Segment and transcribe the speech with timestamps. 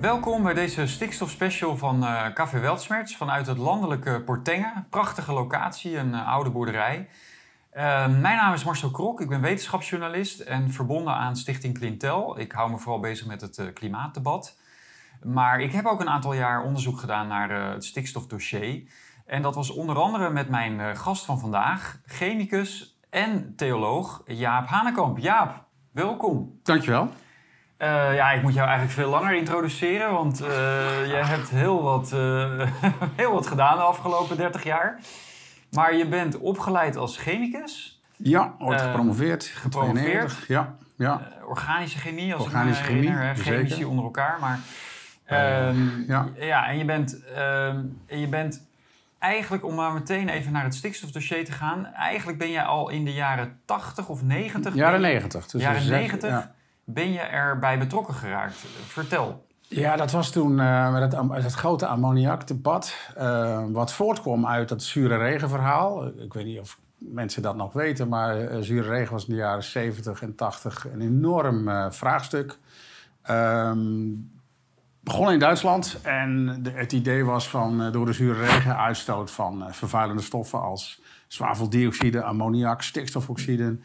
[0.00, 4.86] Welkom bij deze stikstofspecial van uh, Café Weltsmerts vanuit het landelijke Portengen.
[4.90, 7.08] Prachtige locatie, een uh, oude boerderij.
[7.76, 12.38] Uh, mijn naam is Marcel Krok, ik ben wetenschapsjournalist en verbonden aan Stichting Clintel.
[12.38, 14.58] Ik hou me vooral bezig met het klimaatdebat.
[15.22, 18.82] Maar ik heb ook een aantal jaar onderzoek gedaan naar het stikstofdossier.
[19.26, 25.18] En dat was onder andere met mijn gast van vandaag, chemicus en theoloog Jaap Hanekamp.
[25.18, 26.60] Jaap, welkom.
[26.62, 27.10] Dankjewel.
[27.82, 30.48] Uh, ja, ik moet jou eigenlijk veel langer introduceren, want uh,
[31.06, 32.66] jij hebt heel wat, uh,
[33.16, 34.98] heel wat gedaan de afgelopen 30 jaar.
[35.70, 38.00] Maar je bent opgeleid als chemicus.
[38.16, 39.44] Ja, ooit gepromoveerd.
[39.44, 40.44] Gepromoveerd.
[40.48, 41.20] Ja, ja.
[41.44, 43.36] organische chemie, als organische ik me chemie, herinner.
[43.36, 44.38] Chemici onder elkaar.
[44.40, 44.58] Maar,
[45.24, 46.28] ehm, ja.
[46.38, 48.68] ja, en je bent, ehm, je bent
[49.18, 51.86] eigenlijk, om maar meteen even naar het stikstofdossier te gaan.
[51.86, 54.74] Eigenlijk ben jij al in de jaren 80 of 90.
[54.74, 55.46] Jaren 90.
[55.46, 56.50] Dus jaren 90.
[56.92, 58.54] Ben je erbij betrokken geraakt?
[58.86, 59.48] Vertel.
[59.68, 62.94] Ja, dat was toen uh, het, het, grote ammoniakdebat.
[63.18, 66.06] Uh, wat voortkwam uit dat zure regenverhaal.
[66.06, 69.40] Ik weet niet of mensen dat nog weten, maar uh, zure regen was in de
[69.40, 72.58] jaren 70 en 80 een enorm vraagstuk.
[73.30, 74.30] Um,
[75.00, 79.64] begon in Duitsland en de, het idee was van door de zure regen uitstoot van
[79.70, 83.82] vervuilende stoffen als zwaveldioxide, ammoniak, stikstofoxiden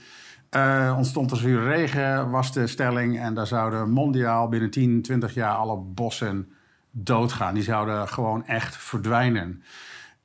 [0.55, 3.19] uh, ontstond er zure regen, was de stelling.
[3.19, 6.49] En daar zouden mondiaal binnen 10, 20 jaar alle bossen
[6.91, 7.53] doodgaan.
[7.53, 9.63] Die zouden gewoon echt verdwijnen.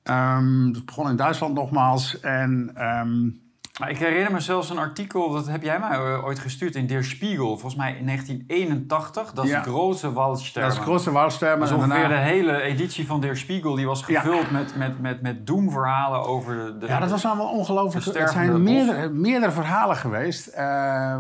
[0.05, 2.21] Um, het begon in Duitsland nogmaals.
[2.21, 3.41] En um,
[3.81, 6.87] maar ik herinner me zelfs een artikel, dat heb jij mij eh, ooit gestuurd in
[6.87, 9.33] Der Spiegel, volgens mij in 1981.
[9.33, 9.63] Dat is ja.
[9.63, 10.71] Grote Waldstermen.
[10.71, 11.69] Dat is Grote Waldstermen.
[11.69, 15.47] Dus ongeveer de hele editie van Der Spiegel, die was gevuld met, met, met, met
[15.47, 16.87] doemverhalen over de...
[16.87, 18.07] Ja, dat was allemaal ongelooflijk.
[18.07, 20.49] Er zijn meerdere, meerdere verhalen geweest.
[20.49, 20.55] Uh,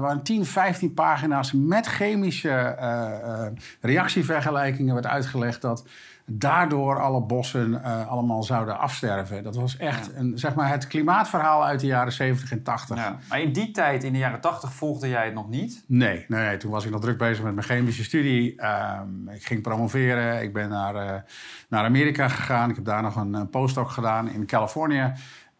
[0.00, 3.46] waar 10, 15 pagina's met chemische uh,
[3.80, 5.84] reactievergelijkingen werd uitgelegd dat
[6.32, 9.42] daardoor alle bossen uh, allemaal zouden afsterven.
[9.42, 12.96] Dat was echt een, zeg maar het klimaatverhaal uit de jaren 70 en 80.
[12.96, 13.18] Ja.
[13.28, 15.84] Maar in die tijd, in de jaren 80, volgde jij het nog niet?
[15.86, 18.62] Nee, nee toen was ik nog druk bezig met mijn chemische studie.
[18.64, 20.42] Um, ik ging promoveren.
[20.42, 21.20] Ik ben naar, uh,
[21.68, 22.70] naar Amerika gegaan.
[22.70, 25.12] Ik heb daar nog een, een postdoc gedaan in Californië.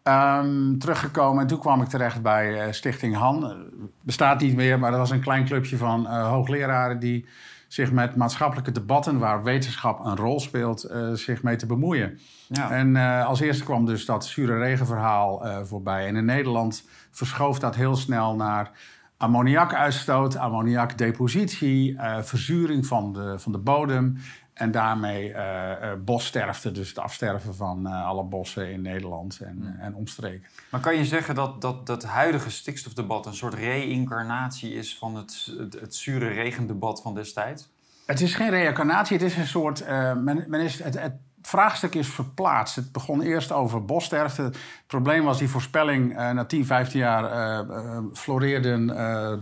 [0.03, 3.65] Um, teruggekomen en toen kwam ik terecht bij uh, Stichting Han.
[4.01, 7.25] Bestaat niet meer, maar dat was een klein clubje van hoogleraren die
[7.73, 12.19] zich met maatschappelijke debatten waar wetenschap een rol speelt, uh, zich mee te bemoeien.
[12.47, 12.71] Ja.
[12.71, 16.07] En uh, als eerste kwam dus dat zure regenverhaal uh, voorbij.
[16.07, 18.71] En in Nederland verschoof dat heel snel naar
[19.17, 24.17] ammoniakuitstoot, ammoniakdepositie, verzuring van de, van de bodem.
[24.61, 29.57] En daarmee uh, uh, bossterfte, dus het afsterven van uh, alle bossen in Nederland en,
[29.61, 29.79] hmm.
[29.79, 30.47] en omstreken.
[30.69, 35.53] Maar kan je zeggen dat, dat dat huidige stikstofdebat een soort reïncarnatie is van het,
[35.57, 37.69] het, het, zure regendebat van destijds?
[38.05, 39.85] Het is geen reïncarnatie, het is een soort.
[39.87, 42.75] men, men is, het, het, vraagstuk is verplaatst.
[42.75, 44.41] Het begon eerst over bossterfte.
[44.41, 44.57] Het
[44.87, 46.13] probleem was die voorspelling.
[46.13, 47.65] na 10, 15 jaar
[48.13, 48.87] floreerden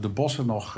[0.02, 0.78] de bossen nog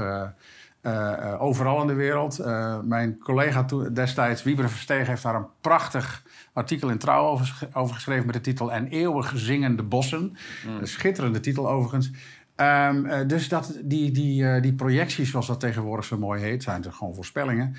[0.81, 2.40] uh, overal in de wereld.
[2.40, 7.96] Uh, mijn collega destijds, Wieber Versteeg, heeft daar een prachtig artikel in Trouw over, over
[7.96, 10.38] geschreven met de titel En eeuwig zingende bossen.
[10.68, 10.78] Mm.
[10.78, 12.12] Een schitterende titel overigens.
[12.56, 16.94] Um, dus dat, die, die, die projecties, zoals dat tegenwoordig zo mooi heet, zijn er
[16.94, 17.75] gewoon voorspellingen,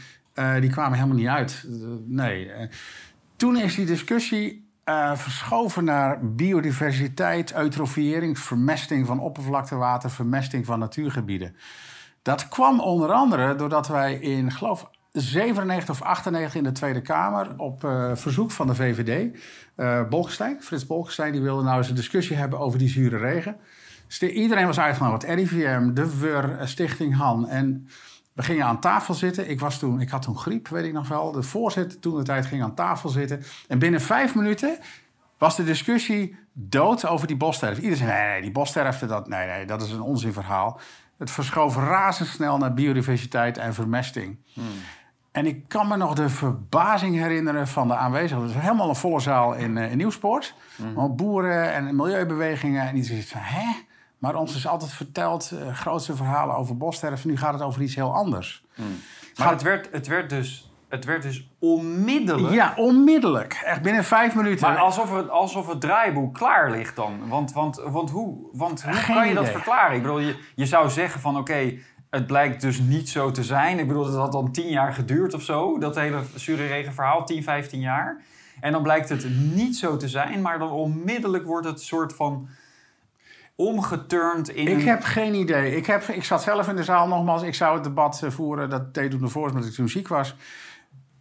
[0.61, 1.67] die kwamen helemaal niet uit.
[2.07, 2.51] nee.
[3.37, 4.69] toen is die discussie
[5.15, 11.57] verschoven naar biodiversiteit, eutrofiëring, vermesting van oppervlaktewater, vermesting van natuurgebieden.
[12.23, 17.59] Dat kwam onder andere doordat wij in, geloof 97 of 98 in de Tweede Kamer
[17.59, 19.35] op uh, verzoek van de VVD,
[19.77, 23.17] uh, eh, Bolkestein, Frits Bolkestein, die wilde nou eens een discussie hebben over die zure
[23.17, 23.57] regen.
[24.21, 27.49] Iedereen was uitgenodigd, RIVM, de WUR, eh, Stichting Han.
[27.49, 27.89] En
[28.33, 29.51] we gingen aan tafel zitten.
[29.51, 31.33] Ik, was toen, ik had toen griep, weet ik nog wel.
[31.33, 33.43] De voorzitter toen de tijd ging aan tafel zitten.
[33.69, 34.79] En binnen vijf minuten
[35.39, 37.83] was de discussie dood over die bossterfte.
[37.83, 40.81] Iedereen zei, nee, nee, die bossterfte, dat, nee, nee, dat is een onzinverhaal.
[41.23, 44.39] Het verschoof razendsnel naar biodiversiteit en vermesting.
[44.53, 44.65] Hmm.
[45.33, 48.43] En ik kan me nog de verbazing herinneren van de aanwezigen.
[48.43, 50.55] Het was helemaal een volle zaal in, uh, in Nieuwspoort.
[50.77, 51.17] Hmm.
[51.17, 52.89] Boeren en milieubewegingen.
[52.89, 53.83] En iedereen van, hè?
[54.19, 57.29] Maar ons is altijd verteld, uh, grootste verhalen over bossterven.
[57.29, 58.65] Nu gaat het over iets heel anders.
[58.75, 59.01] Hmm.
[59.37, 62.55] Maar het, werd, het werd dus het werd dus onmiddellijk.
[62.55, 63.63] Ja, onmiddellijk.
[63.65, 64.69] Echt binnen vijf minuten.
[64.69, 67.29] Maar alsof het, alsof het draaiboek klaar ligt dan.
[67.29, 69.97] Want, want, want hoe, want hoe kan je dat verklaren?
[69.97, 71.79] Ik bedoel, je, je zou zeggen van oké,
[72.11, 73.79] het blijkt dus niet zo te zijn.
[73.79, 75.79] Ik bedoel, het had dan tien jaar geduurd of zo.
[75.79, 78.23] Dat hele zure verhaal, 10, 15 jaar.
[78.61, 80.43] En dan blijkt het niet zo te zijn.
[80.43, 82.49] Maar dan onmiddellijk wordt het soort van
[83.57, 84.69] omgeturnd in...
[84.69, 85.77] Ik heb geen idee.
[85.77, 87.43] Ik, heb, ik zat zelf in de zaal nogmaals.
[87.43, 88.71] Ik zou het debat eh, voeren.
[88.71, 90.37] Dat deed toen de voorzitter, omdat ik toen ziek was.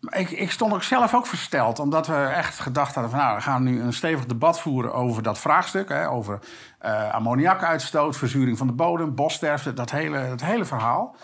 [0.09, 3.42] Ik, ik, stond ook zelf ook versteld, omdat we echt gedacht hadden van nou, we
[3.42, 5.89] gaan nu een stevig debat voeren over dat vraagstuk.
[5.89, 6.39] Hè, over
[6.86, 11.15] uh, ammoniakuitstoot, verzuring van de bodem, bossterfte, dat hele, dat hele verhaal.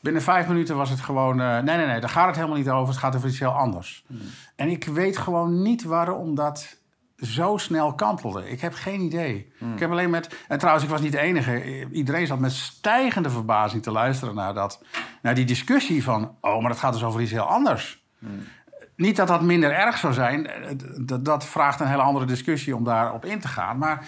[0.00, 2.70] Binnen vijf minuten was het gewoon, uh, nee, nee, nee, daar gaat het helemaal niet
[2.70, 2.88] over.
[2.88, 4.04] Het gaat over iets heel anders.
[4.06, 4.20] Hmm.
[4.56, 6.76] En ik weet gewoon niet waarom dat
[7.24, 8.50] zo snel kantelde.
[8.50, 9.52] Ik heb geen idee.
[9.74, 10.44] Ik heb alleen met.
[10.48, 11.86] En trouwens, ik was niet de enige.
[11.92, 14.82] Iedereen zat met stijgende verbazing te luisteren naar, dat,
[15.22, 16.36] naar die discussie van.
[16.40, 18.02] Oh, maar dat gaat dus over iets heel anders.
[18.96, 20.50] Niet dat dat minder erg zou zijn.
[20.98, 23.78] Dat, dat vraagt een hele andere discussie om daarop in te gaan.
[23.78, 24.06] Maar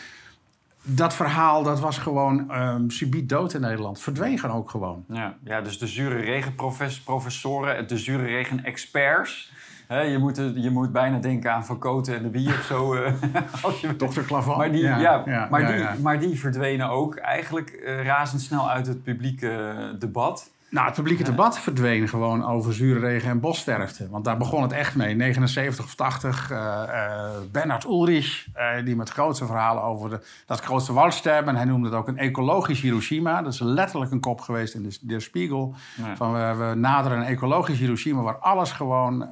[0.82, 4.00] dat verhaal dat was gewoon um, subiet dood in Nederland.
[4.00, 5.04] Verdween gewoon ook gewoon.
[5.08, 9.52] Ja, ja dus de zure regenprofessoren, de zure regen experts
[9.88, 12.94] je, moet, je moet bijna denken aan Van Koten en de bier of zo.
[12.94, 13.12] Uh,
[13.62, 13.96] als je...
[14.26, 14.56] Clavant.
[14.56, 19.74] Maar die, ja, maar, die, maar die verdwenen ook eigenlijk uh, razendsnel uit het publieke
[19.98, 20.50] debat.
[20.76, 24.08] Nou, het publieke debat verdween gewoon over zure regen en bossterfte.
[24.10, 25.14] Want daar begon het echt mee.
[25.14, 26.50] 79 of 80.
[26.50, 31.48] Uh, uh, Bernard Ulrich, uh, die met grootste verhalen over de, dat grootste waldsterben.
[31.48, 33.42] En hij noemde het ook een ecologisch Hiroshima.
[33.42, 35.74] Dat is letterlijk een kop geweest in de, de Spiegel.
[36.16, 39.28] Van we, we, naderen een ecologisch Hiroshima waar alles gewoon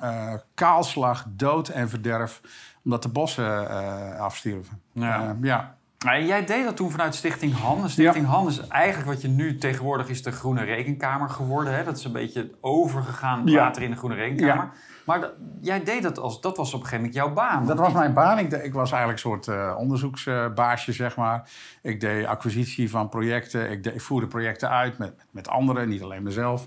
[0.54, 2.40] kaalslag, dood en verderf.
[2.84, 3.68] Omdat de bossen
[4.18, 4.80] afstierven.
[4.92, 5.36] Ja.
[5.42, 5.76] ja.
[6.04, 7.90] Maar jij deed dat toen vanuit Stichting Han.
[7.90, 11.74] Stichting Han is eigenlijk wat je nu tegenwoordig is de Groene Rekenkamer geworden.
[11.74, 11.84] Hè?
[11.84, 14.70] Dat is een beetje overgegaan later in de Groene Rekenkamer.
[15.04, 15.30] Maar
[15.60, 17.66] jij deed dat als, dat was op een gegeven moment jouw baan.
[17.66, 18.38] Dat was mijn baan.
[18.38, 21.50] Ik, ik was eigenlijk een soort uh, onderzoeksbaasje, zeg maar.
[21.82, 23.70] Ik deed acquisitie van projecten.
[23.70, 26.66] Ik, ik voerde projecten uit met, met anderen, niet alleen mezelf.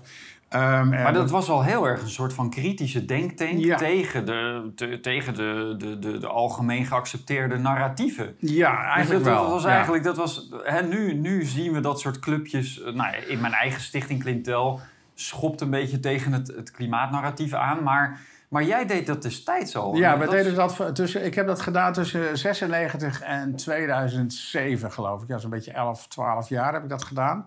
[0.54, 5.34] Um, maar dat was wel heel erg een soort van kritische denktank tegen, de, tegen
[5.34, 8.34] de, de, de, de, algemeen geaccepteerde narratieven.
[8.38, 9.42] Ja, eigenlijk dat, wel.
[9.42, 13.16] Dat was eigenlijk, dat was, hè, nu, nu zien we dat soort clubjes, eh, nou,
[13.16, 14.80] in mijn eigen stichting Clintel,
[15.14, 18.20] schopt een beetje tegen het, het klimaatnarratief aan, maar...
[18.48, 19.94] Maar jij deed dat destijds al.
[19.94, 25.28] Ja, we deden dat tussen, ik heb dat gedaan tussen 96 en 2007, geloof ik.
[25.28, 27.46] Ja, zo'n beetje 11, 12 jaar heb ik dat gedaan.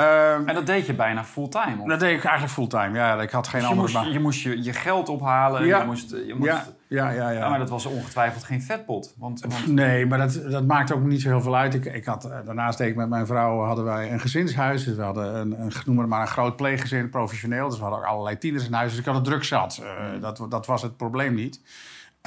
[0.00, 1.88] Um, en dat deed je bijna fulltime?
[1.88, 3.20] Dat deed ik eigenlijk fulltime, ja.
[3.20, 4.12] Ik had geen dus andere baan.
[4.12, 5.66] Je moest je, je geld ophalen.
[5.66, 5.78] Ja.
[5.78, 6.64] Je moest, je moest, ja.
[6.86, 7.48] Ja, ja, ja.
[7.48, 9.14] maar dat was ongetwijfeld geen vetpot.
[9.18, 9.66] Want, want...
[9.66, 11.74] Nee, maar dat, dat maakt ook niet zo heel veel uit.
[11.74, 14.84] Ik, ik had, eh, daarnaast deed ik met mijn vrouw hadden wij een gezinshuis.
[14.84, 17.68] Dus we hadden een, een noem maar een groot pleeggezin, professioneel.
[17.68, 18.90] Dus we hadden ook allerlei tieners in huis.
[18.90, 19.82] Dus ik had het druk zat.
[19.82, 21.60] Uh, dat, dat was het probleem niet.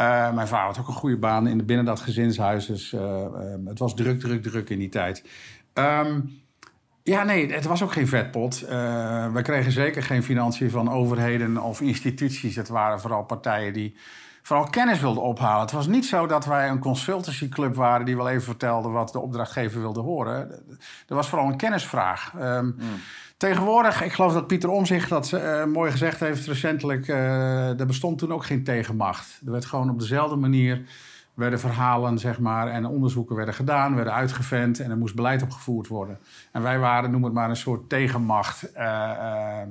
[0.02, 2.66] Uh, mijn vrouw had ook een goede baan in, binnen dat gezinshuis.
[2.66, 2.96] Dus
[3.66, 5.26] het was druk, druk, druk in die tijd.
[5.74, 6.42] Um,
[7.04, 8.64] ja, nee, het was ook geen vetpot.
[8.64, 8.70] Uh,
[9.34, 12.56] we kregen zeker geen financiën van overheden of instituties.
[12.56, 13.96] Het waren vooral partijen die
[14.42, 15.62] vooral kennis wilden ophalen.
[15.62, 19.20] Het was niet zo dat wij een consultancyclub waren die wel even vertelde wat de
[19.20, 20.52] opdrachtgever wilde horen.
[21.08, 22.34] Er was vooral een kennisvraag.
[22.42, 22.76] Um,
[23.38, 27.08] Tegenwoordig, ik geloof dat Pieter Omzicht dat uh, mooi gezegd heeft recentelijk.
[27.08, 29.42] Uh, er bestond toen ook geen tegenmacht.
[29.46, 30.82] Er werd gewoon op dezelfde manier
[31.34, 35.88] werden verhalen zeg maar, en onderzoeken werden gedaan, werden uitgevent en er moest beleid opgevoerd
[35.88, 36.20] worden.
[36.52, 38.72] En wij waren, noem het maar, een soort tegenmacht.
[38.78, 39.62] Uh,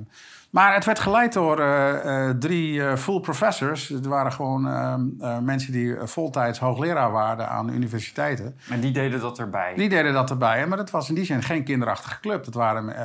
[0.53, 3.87] maar het werd geleid door uh, drie uh, full professors.
[3.87, 8.55] Het waren gewoon ehm, mensen die voltijds hoogleraar waren aan universiteiten.
[8.69, 9.73] En die deden dat erbij?
[9.75, 10.67] Die deden dat erbij.
[10.67, 12.43] Maar dat was in die zin geen kinderachtige club.
[12.43, 12.95] Dat waren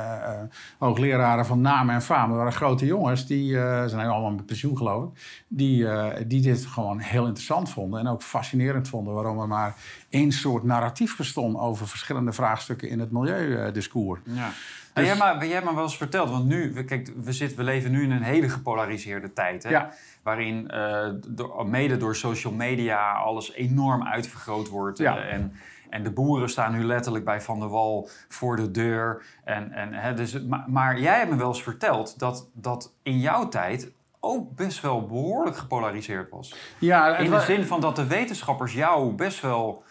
[0.77, 2.27] hoogleraren van naam en faam.
[2.27, 3.25] Dat waren grote jongens.
[3.25, 3.53] Die
[3.85, 5.43] zijn allemaal met pensioen, geloof ik.
[5.47, 5.87] Die,
[6.27, 7.99] die dit gewoon heel interessant vonden.
[7.99, 9.13] En ook fascinerend vonden.
[9.13, 9.75] Waarom er maar
[10.09, 14.19] één soort narratief bestond over verschillende vraagstukken in het milieudiscours.
[14.23, 14.49] Ja.
[14.93, 15.05] Dus...
[15.05, 18.03] jij, maar, jij maar wel eens verteld, want nu, kijk, we, zitten, we leven nu
[18.03, 19.63] in een hele gepolariseerde tijd.
[19.63, 19.79] Hè?
[20.23, 24.97] Waarin uh, door, mede door social media alles enorm uitvergroot wordt.
[24.97, 25.17] Ja.
[25.17, 25.53] Uh, en,
[25.89, 29.23] en de boeren staan nu letterlijk bij Van der Wal voor de deur.
[29.43, 33.19] En, en, hè, dus, maar, maar jij hebt me wel eens verteld dat, dat in
[33.19, 36.55] jouw tijd ook best wel behoorlijk gepolariseerd was.
[36.79, 39.83] Ja, in de zin van dat de wetenschappers jou best wel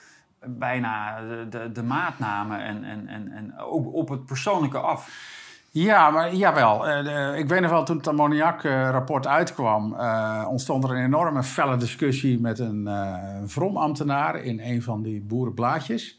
[0.58, 5.36] bijna de, de, en, en, en, en ook op het persoonlijke af.
[5.70, 6.88] Ja, maar jawel.
[6.88, 9.92] Uh, ik weet nog wel, toen het ammoniakrapport uh, uitkwam...
[9.92, 14.36] Uh, ontstond er een enorme felle discussie met een uh, vromambtenaar...
[14.36, 16.18] in een van die boerenblaadjes.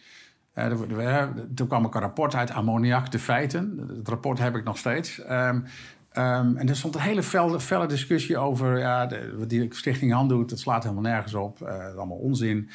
[1.55, 3.89] toen kwam ook een rapport uit Ammoniak, de feiten.
[3.97, 5.21] Het rapport heb ik nog steeds.
[5.29, 5.65] Um,
[6.13, 8.79] um, en er stond een hele felle, felle discussie over...
[8.79, 11.59] Ja, de, wat die stichting Hand doet, dat slaat helemaal nergens op.
[11.59, 12.69] dat is allemaal onzin.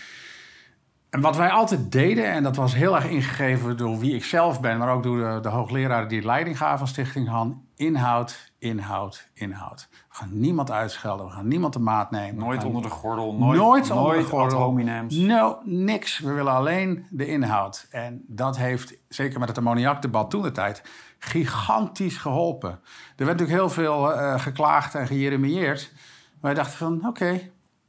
[1.14, 4.60] En wat wij altijd deden, en dat was heel erg ingegeven door wie ik zelf
[4.60, 9.28] ben, maar ook door de, de hoogleraren die leiding gaven van Stichting Han, inhoud, inhoud,
[9.34, 9.88] inhoud.
[9.90, 12.44] We gaan niemand uitschelden, we gaan niemand de maat nemen.
[12.44, 14.72] Nooit onder de gordel, nooit, nooit onder de gordel.
[15.08, 16.18] No, niks.
[16.18, 17.86] We willen alleen de inhoud.
[17.90, 20.82] En dat heeft, zeker met het ammoniakdebat toen de tijd,
[21.18, 22.70] gigantisch geholpen.
[23.16, 25.92] Er werd natuurlijk heel veel uh, geklaagd en gejeremieerd.
[26.40, 27.40] Wij dachten van, oké,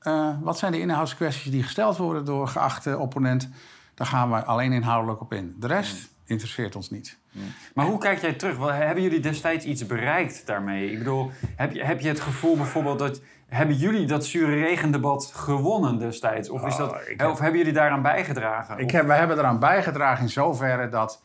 [0.08, 3.50] uh, wat zijn de inhoudskwesties die gesteld worden door geachte opponent?
[3.94, 5.56] Daar gaan we alleen inhoudelijk op in.
[5.60, 7.18] De rest interesseert ons niet.
[7.74, 8.58] Maar hoe kijk jij terug?
[8.72, 10.92] Hebben jullie destijds iets bereikt daarmee?
[10.92, 13.22] Ik bedoel, heb je, heb je het gevoel bijvoorbeeld dat...
[13.46, 16.50] Hebben jullie dat zure regendebat gewonnen destijds?
[16.50, 18.80] Of, is dat, oh, of hebben jullie daaraan bijgedragen?
[18.80, 21.22] Ik heb, wij hebben eraan bijgedragen in zoverre dat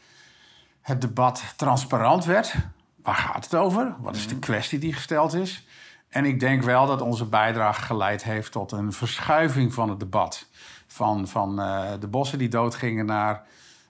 [0.80, 2.54] het debat transparant werd.
[3.02, 3.94] Waar gaat het over?
[3.98, 4.42] Wat is de mhm.
[4.42, 5.66] kwestie die gesteld is?
[6.10, 10.46] En ik denk wel dat onze bijdrage geleid heeft tot een verschuiving van het debat.
[10.86, 13.44] Van, van uh, de bossen die doodgingen naar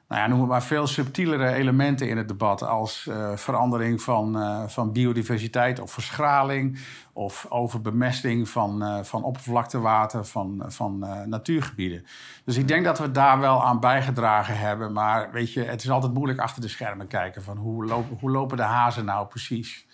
[0.08, 2.62] nou ja, noem maar veel subtielere elementen in het debat.
[2.62, 6.78] Als uh, verandering van, uh, van biodiversiteit of verschraling.
[7.12, 12.06] Of overbemesting van, van oppervlaktewater, van, van natuurgebieden.
[12.44, 14.92] Dus ik denk dat we daar wel aan bijgedragen hebben.
[14.92, 17.42] Maar weet je, het is altijd moeilijk achter de schermen kijken.
[17.42, 19.86] Van hoe, hoe lopen de hazen nou precies?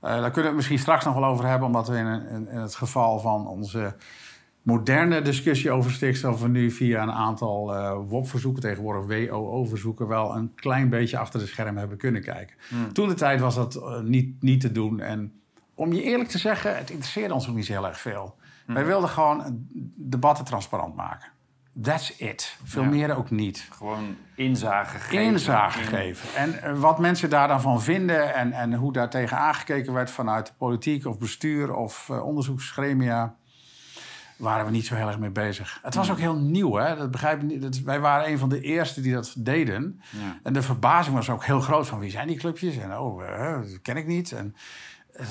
[0.00, 1.66] Daar kunnen we het misschien straks nog wel over hebben.
[1.66, 3.94] Omdat we in, in, in het geval van onze
[4.66, 10.54] moderne discussie over stikstof we nu via een aantal uh, WOP-verzoeken, tegenwoordig WOO-verzoeken, wel een
[10.54, 12.56] klein beetje achter de schermen hebben kunnen kijken.
[12.68, 12.92] Hmm.
[12.92, 15.00] Toen de tijd was dat uh, niet, niet te doen.
[15.00, 15.32] En
[15.74, 18.36] om je eerlijk te zeggen, het interesseerde ons ook niet zo heel erg veel.
[18.64, 18.74] Hmm.
[18.74, 21.28] Wij wilden gewoon debatten transparant maken.
[21.82, 22.56] That's it.
[22.64, 23.68] Veel meer ook niet.
[23.72, 25.24] Gewoon inzage geven.
[25.24, 26.28] Inzage geven.
[26.34, 30.10] En uh, wat mensen daar dan van vinden en, en hoe daar tegen aangekeken werd
[30.10, 33.34] vanuit politiek of bestuur of onderzoeksgremia
[34.36, 35.78] waren we niet zo heel erg mee bezig.
[35.82, 36.96] Het was ook heel nieuw, hè?
[36.96, 37.62] Dat begrijp ik niet.
[37.62, 40.00] Dat, wij waren een van de eerste die dat deden.
[40.10, 40.38] Ja.
[40.42, 42.76] En de verbazing was ook heel groot van wie zijn die clubjes?
[42.76, 44.32] En oh, uh, dat ken ik niet.
[44.32, 44.54] En,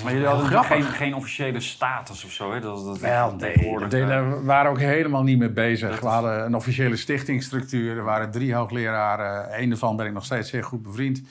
[0.04, 2.60] maar jullie hadden geen, geen officiële status of zo, hè?
[2.60, 6.00] Dat, dat Wel, nee, daar waren ook helemaal niet mee bezig.
[6.00, 7.98] We hadden een officiële stichtingsstructuur.
[7.98, 9.62] Er waren drie hoogleraren.
[9.62, 11.22] Eén daarvan ben ik nog steeds zeer goed bevriend.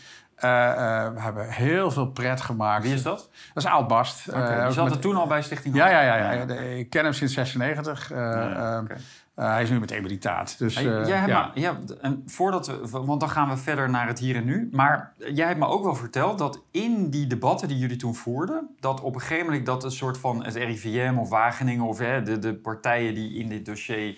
[0.44, 2.82] Uh, uh, we hebben heel veel pret gemaakt.
[2.82, 3.30] Wie is dat?
[3.54, 4.28] Dat is Aalbast.
[4.28, 4.58] Okay.
[4.58, 6.52] Uh, je zat er toen al bij Stichting Ja, ja, ja, ja.
[6.54, 8.08] ik ken hem sinds 96.
[8.08, 8.96] Ja, okay.
[9.34, 10.58] Hij is nu met emeritaat.
[10.58, 11.50] Dus, jij hebt ja.
[11.54, 14.68] Me, ja, en voordat we, want dan gaan we verder naar het hier en nu.
[14.72, 18.68] Maar jij hebt me ook wel verteld dat in die debatten die jullie toen voerden...
[18.80, 21.84] dat op een gegeven moment dat een soort van het RIVM of Wageningen...
[21.84, 24.16] of hè, de, de partijen die in dit dossier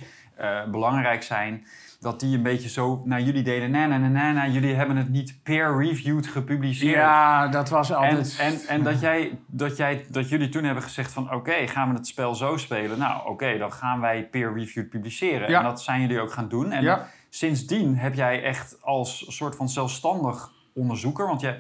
[0.71, 1.67] belangrijk zijn
[2.07, 3.71] dat die een beetje zo naar jullie deden.
[3.71, 6.95] Nee, nee, nee, nee, jullie hebben het niet peer-reviewed gepubliceerd.
[6.95, 8.37] Ja, dat was altijd...
[8.39, 11.35] En, en, en dat, jij, dat, jij, dat jullie toen hebben gezegd van...
[11.35, 12.99] oké, gaan we het spel zo spelen?
[12.99, 15.51] Nou, oké, dan gaan wij peer-reviewed publiceren.
[15.51, 15.59] Ja.
[15.59, 16.73] En dat zijn jullie ook gaan doen.
[16.73, 17.09] En ja.
[17.29, 21.27] sindsdien heb jij echt als soort van zelfstandig onderzoeker...
[21.27, 21.59] want jij,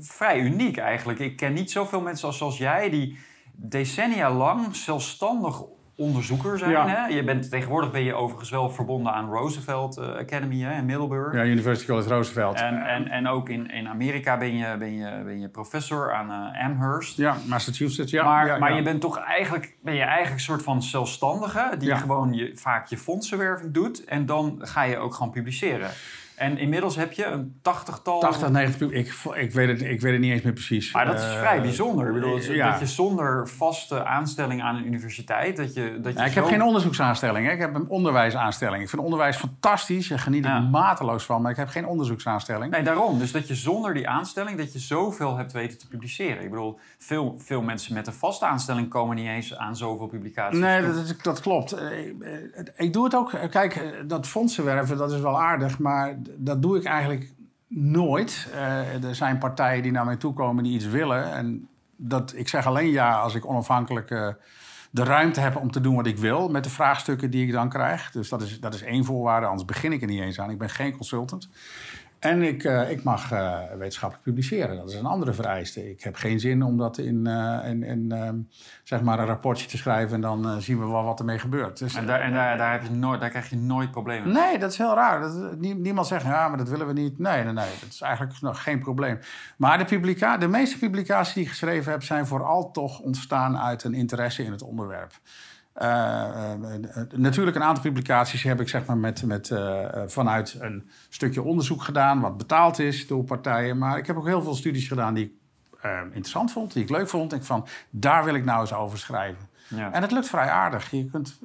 [0.00, 1.18] vrij uniek eigenlijk.
[1.18, 2.90] Ik ken niet zoveel mensen als, zoals jij...
[2.90, 3.18] die
[3.52, 5.62] decennia lang zelfstandig
[5.96, 6.88] onderzoeker zijn.
[6.88, 7.06] Hè?
[7.06, 11.34] Je bent, tegenwoordig ben je overigens wel verbonden aan Roosevelt uh, Academy hè, in Middelburg.
[11.34, 12.56] Ja, University College Roosevelt.
[12.56, 16.30] En, en, en ook in, in Amerika ben je, ben, je, ben je professor aan
[16.30, 17.16] uh, Amherst.
[17.16, 18.24] Ja, Massachusetts, ja.
[18.24, 21.70] Maar, ja, maar je bent toch eigenlijk, ben je eigenlijk een soort van zelfstandige...
[21.78, 24.04] die gewoon je, vaak je fondsenwerving doet...
[24.04, 25.90] en dan ga je ook gewoon publiceren.
[26.36, 28.20] En inmiddels heb je een tachtigtal...
[28.20, 30.92] 80, 90, ik, ik, weet het, ik weet het niet eens meer precies.
[30.92, 32.06] Maar dat is uh, vrij bijzonder.
[32.06, 32.70] Ik bedoel, ja.
[32.70, 35.56] Dat je zonder vaste aanstelling aan een universiteit...
[35.56, 37.46] Dat je, dat je ja, ik heb geen onderzoeksaanstelling.
[37.46, 37.52] Hè.
[37.52, 38.82] Ik heb een onderwijsaanstelling.
[38.82, 40.10] Ik vind onderwijs fantastisch.
[40.10, 41.42] Ik geniet er mateloos van.
[41.42, 42.70] Maar ik heb geen onderzoeksaanstelling.
[42.70, 43.18] Nee, daarom.
[43.18, 44.58] Dus dat je zonder die aanstelling...
[44.58, 46.42] dat je zoveel hebt weten te publiceren.
[46.42, 48.88] Ik bedoel, veel, veel mensen met een vaste aanstelling...
[48.88, 50.60] komen niet eens aan zoveel publicaties.
[50.60, 51.76] Nee, dat, dat klopt.
[51.80, 53.32] Ik, ik doe het ook...
[53.50, 55.78] Kijk, dat fondsenwerven, dat is wel aardig.
[55.78, 57.32] Maar dat doe ik eigenlijk
[57.68, 58.48] nooit.
[58.52, 61.32] Uh, er zijn partijen die naar mij toe komen die iets willen.
[61.32, 64.28] En dat, ik zeg alleen ja als ik onafhankelijk uh,
[64.90, 67.68] de ruimte heb om te doen wat ik wil met de vraagstukken die ik dan
[67.68, 68.10] krijg.
[68.10, 70.50] Dus dat is, dat is één voorwaarde, anders begin ik er niet eens aan.
[70.50, 71.48] Ik ben geen consultant.
[72.24, 74.76] En ik, uh, ik mag uh, wetenschappelijk publiceren.
[74.76, 75.90] Dat is een andere vereiste.
[75.90, 78.38] Ik heb geen zin om dat in, uh, in, in ehm,
[78.84, 81.78] zeg maar een rapportje te schrijven en dan zien we wel wat ermee gebeurt.
[81.78, 84.42] Dus, en daar, en daar, daar, heb je nooit, daar krijg je nooit problemen mee?
[84.42, 85.20] Nee, dat is heel raar.
[85.20, 87.18] Dat, niemand zegt, ja, maar dat willen we niet.
[87.18, 87.70] Nee, nee, nee.
[87.80, 89.18] Dat is eigenlijk nog geen probleem.
[89.56, 93.84] Maar de, publica de meeste publicaties die ik geschreven heb, zijn vooral toch ontstaan uit
[93.84, 95.12] een interesse in het onderwerp.
[95.82, 96.52] Uh,
[97.14, 101.82] natuurlijk, een aantal publicaties heb ik zeg maar, met, met, uh, vanuit een stukje onderzoek
[101.82, 103.78] gedaan, wat betaald is door partijen.
[103.78, 105.32] Maar ik heb ook heel veel studies gedaan die ik
[106.04, 107.32] interessant vond, die ik leuk vond.
[107.32, 109.48] Ik van, daar wil ik nou eens over schrijven.
[109.68, 109.92] Ja.
[109.92, 110.90] En het lukt vrij aardig.
[110.90, 111.38] Je kunt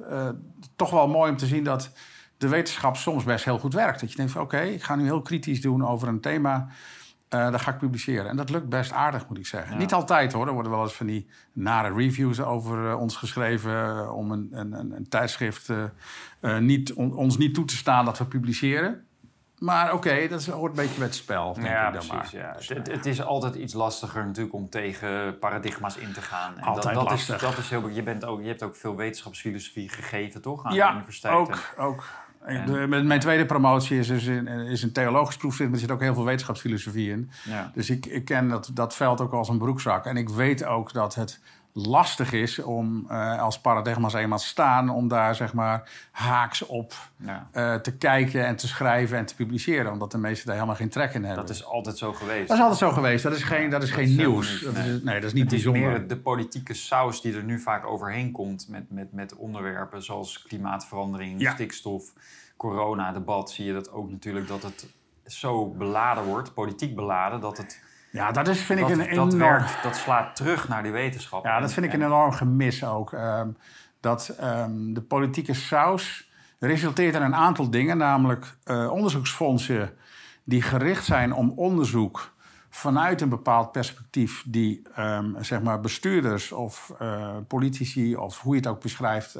[0.76, 1.92] toch wel mooi om te zien dat
[2.38, 4.00] de wetenschap soms best heel goed werkt.
[4.00, 6.68] Dat je denkt van oké, ik ga nu heel kritisch doen over een thema.
[7.34, 8.28] Uh, dat ga ik publiceren.
[8.28, 9.78] En dat lukt best aardig, moet ik zeggen.
[9.78, 10.46] Niet altijd hoor.
[10.46, 14.12] Er worden wel eens van die nare reviews over ons geschreven.
[14.12, 15.72] om een, een, een tijdschrift
[16.60, 19.04] niet, ons niet toe te staan dat we publiceren.
[19.60, 21.54] Maar oké, dat hoort een beetje bij het spel.
[21.54, 22.32] Denk ja, ik dan precies.
[22.32, 22.42] Maar.
[22.42, 22.74] Ja.
[22.74, 26.58] Het, het, is altijd iets lastiger natuurlijk om tegen paradigma's in te gaan.
[26.58, 27.18] En altijd dat, dat.
[27.18, 30.64] Is, dat is heel, je, bent ook, je hebt ook veel wetenschapsfilosofie gegeven, toch?
[30.64, 31.34] Aan ja, de universiteit.
[31.34, 31.74] ook.
[31.76, 32.04] ook.
[32.46, 34.26] De, mijn tweede promotie is, dus
[34.68, 37.30] is een theologisch proefschrift, maar er zit ook heel veel wetenschapsfilosofie in.
[37.44, 37.70] Ja.
[37.74, 40.06] Dus ik, ik ken dat, dat veld ook als een broekzak.
[40.06, 41.40] En ik weet ook dat het
[41.72, 47.48] lastig is om uh, als paradigma's eenmaal staan, om daar zeg maar haaks op ja.
[47.52, 49.92] uh, te kijken en te schrijven en te publiceren.
[49.92, 51.46] Omdat de meesten daar helemaal geen trek in hebben.
[51.46, 52.48] Dat is altijd zo geweest.
[52.48, 53.22] Dat is altijd zo geweest.
[53.22, 54.62] Dat is geen, dat is geen nieuws.
[54.62, 54.84] Niet, nee.
[54.84, 55.92] Dat is, nee, dat is niet het bijzonder.
[55.92, 60.02] is meer de politieke saus die er nu vaak overheen komt met, met, met onderwerpen
[60.02, 61.52] zoals klimaatverandering, ja.
[61.52, 62.12] stikstof,
[62.56, 63.50] corona-debat.
[63.50, 64.86] Zie je dat ook natuurlijk dat het
[65.26, 69.32] zo beladen wordt, politiek beladen, dat het ja, dat is, vind dat, ik een dat
[69.32, 69.38] enorm...
[69.38, 71.44] werkt, dat slaat terug naar die wetenschap.
[71.44, 73.12] Ja, dat vind ik een enorm gemis ook.
[73.12, 73.56] Um,
[74.00, 79.90] dat um, de politieke saus resulteert in een aantal dingen, namelijk uh, onderzoeksfondsen
[80.44, 82.32] die gericht zijn om onderzoek
[82.68, 88.60] vanuit een bepaald perspectief die um, zeg maar bestuurders of uh, politici of hoe je
[88.60, 89.38] het ook beschrijft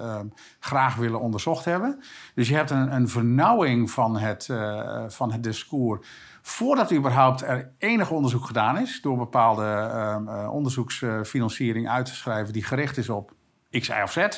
[0.61, 2.03] graag willen onderzocht hebben.
[2.35, 6.07] Dus je hebt een, een vernauwing van het, uh, van het discours
[6.43, 9.91] voordat überhaupt er enig onderzoek gedaan is, door bepaalde
[10.27, 13.33] uh, onderzoeksfinanciering uit te schrijven die gericht is op
[13.71, 14.29] X, Y of Z.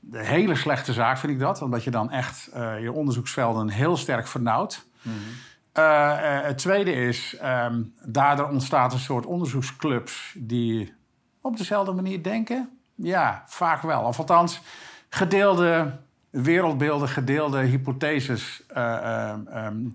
[0.00, 3.96] De hele slechte zaak vind ik dat, omdat je dan echt uh, je onderzoeksvelden heel
[3.96, 4.84] sterk vernauwt.
[5.02, 5.14] Mhm.
[5.14, 5.34] Mm -hmm.
[6.42, 10.94] het tweede is, um, daardoor ontstaat een soort onderzoeksclubs die
[11.40, 12.78] op dezelfde manier denken.
[12.94, 14.02] Ja, vaak wel.
[14.02, 14.60] Of althans,
[15.08, 15.98] gedeelde
[16.42, 19.92] wereldbeelden, gedeelde hypotheses uh, um,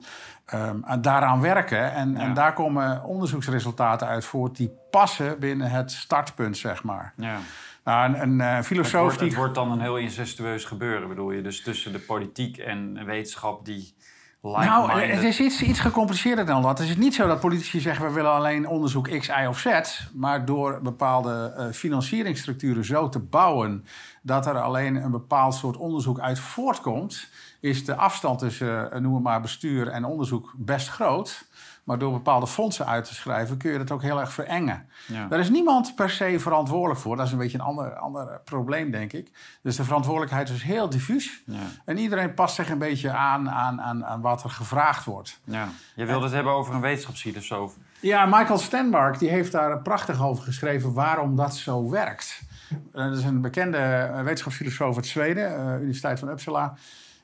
[0.54, 1.94] um, daaraan werken.
[1.94, 2.20] En, Ja.
[2.20, 7.14] en daar komen onderzoeksresultaten uit voort die passen binnen het startpunt, zeg maar.
[7.18, 7.38] Ja.
[7.84, 9.28] Nou, een, een Het, filosoof wordt, die...
[9.28, 11.42] het wordt dan een heel incestueus gebeuren, bedoel je?
[11.42, 13.94] Dus tussen de politiek en wetenschap die
[14.42, 16.78] Nou, het is iets, iets gecompliceerder dan dat.
[16.78, 18.06] Het is niet zo dat politici zeggen...
[18.06, 19.68] we willen alleen onderzoek X, Y of Z...
[20.14, 23.86] maar door bepaalde uh, financieringsstructuren zo te bouwen...
[24.22, 27.28] dat er alleen een bepaald soort onderzoek uit voortkomt...
[27.60, 31.50] is de afstand tussen, uh, noem maar, bestuur en onderzoek best groot...
[31.84, 34.90] Maar door bepaalde fondsen uit te schrijven kun je dat ook heel erg verengen.
[35.08, 35.28] Ja.
[35.28, 37.16] Daar is niemand per se verantwoordelijk voor.
[37.16, 39.32] Dat is een beetje een ander, ander probleem, denk ik.
[39.62, 41.42] Dus de verantwoordelijkheid is heel diffuus.
[41.46, 41.60] Ja.
[41.86, 45.40] En iedereen past zich een beetje aan, aan, aan, aan wat er gevraagd wordt.
[45.44, 45.68] Ja.
[45.96, 47.76] Je wilde het hebben over een wetenschapsfilosoof.
[48.00, 52.42] Ja, Michael Stenmark die heeft daar prachtig over geschreven waarom dat zo werkt.
[52.72, 53.78] Uh, dat is een bekende
[54.12, 56.74] uh, wetenschapsfilosoof uit Zweden, uh, Universiteit van Uppsala.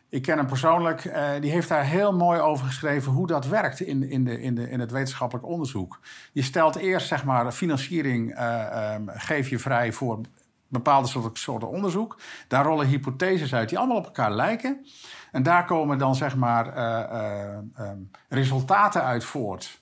[0.10, 1.06] Ik ken hem persoonlijk.
[1.06, 4.56] Uh, die heeft daar heel mooi over geschreven hoe dat werkt in, in, de, in,
[4.56, 6.00] de, in het wetenschappelijk onderzoek.
[6.32, 10.22] Je stelt eerst zeg maar financiering uh, um, geef je vrij voor
[10.68, 12.20] bepaalde soorten, soorten onderzoek.
[12.48, 14.86] Daar rollen hypotheses uit die allemaal op elkaar lijken.
[15.32, 19.80] En daar komen dan zeg maar uh, um, resultaten uit voort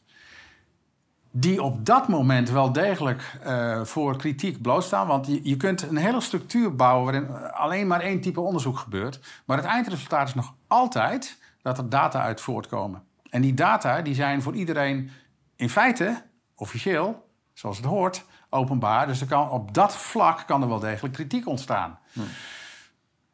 [1.37, 5.07] die op dat moment wel degelijk uh, voor kritiek blootstaan.
[5.07, 9.19] Want je, je, kunt een hele structuur bouwen waarin alleen maar één type onderzoek gebeurt.
[9.45, 13.03] Maar het eindresultaat is nog altijd dat er data uit voortkomen.
[13.29, 15.11] En die data die zijn voor iedereen
[15.55, 16.23] in feite,
[16.55, 19.07] officieel, zoals het hoort, openbaar.
[19.07, 21.99] Dus er kan, op dat vlak kan er wel degelijk kritiek ontstaan.
[22.13, 22.19] Hm.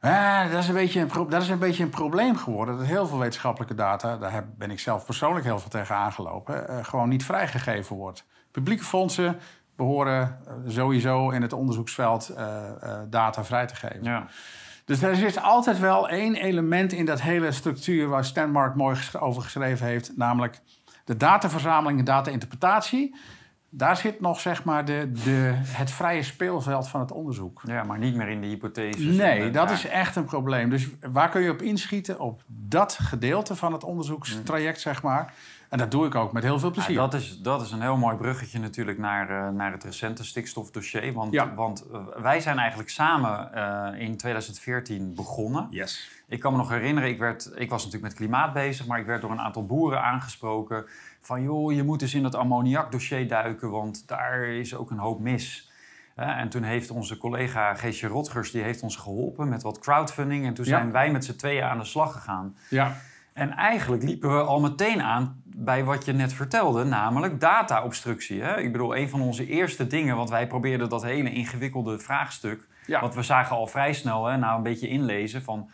[0.01, 2.77] Eh, dat, is een beetje een dat is een beetje een probleem geworden.
[2.77, 6.77] Dat heel veel wetenschappelijke data, daar ben ik zelf persoonlijk heel veel tegen aangelopen, uh,
[6.81, 8.25] gewoon niet vrijgegeven wordt.
[8.51, 9.39] Publieke fondsen
[9.75, 12.47] behoren uh, sowieso in het onderzoeksveld uh,
[13.09, 14.03] data vrij te geven.
[14.03, 14.27] Ja.
[14.85, 19.41] Dus er zit altijd wel één element in dat hele structuur waar Stanmark mooi over
[19.41, 20.59] geschreven heeft, namelijk
[21.05, 23.15] de dataverzameling en data-interpretatie
[23.73, 27.61] daar zit nog zeg maar de, de, het vrije speelveld van het onderzoek.
[27.65, 29.15] Ja, maar niet meer in de hypotheses.
[29.15, 29.75] Nee, de, dat ja.
[29.75, 30.69] is echt een probleem.
[30.69, 32.19] Dus waar kun je op inschieten?
[32.19, 35.33] Op dat gedeelte van het onderzoekstraject, zeg maar.
[35.69, 36.95] En dat doe ik ook met heel veel plezier.
[36.95, 40.23] Ja, dat, is, dat is een heel mooi bruggetje natuurlijk naar, uh, naar het recente
[40.23, 41.13] stikstofdossier.
[41.13, 41.53] Want, ja.
[41.53, 45.67] want uh, wij zijn eigenlijk samen uh, in 2014 begonnen.
[45.69, 46.09] Yes.
[46.27, 48.85] Ik kan me nog herinneren, ik, werd, ik was natuurlijk met klimaat bezig...
[48.85, 50.85] maar ik werd door een aantal boeren aangesproken...
[51.21, 53.69] van joh, je moet eens in dat ammoniakdossier duiken...
[53.69, 55.69] want daar is ook een hoop mis.
[56.15, 58.51] en toen heeft onze collega Geesje Rotgers...
[58.51, 60.45] die heeft ons geholpen met wat crowdfunding...
[60.45, 60.91] en toen zijn Ja.
[60.91, 62.55] wij met z'n tweeën aan de slag gegaan.
[62.69, 62.95] Ja.
[63.33, 68.41] En eigenlijk liepen we al meteen aan bij wat je net vertelde, namelijk data-obstructie.
[68.41, 72.67] Ik bedoel, een van onze eerste dingen, want wij probeerden dat hele ingewikkelde vraagstuk.
[72.85, 73.01] Ja.
[73.01, 75.69] Want we zagen al vrij snel, hè, na een beetje inlezen, van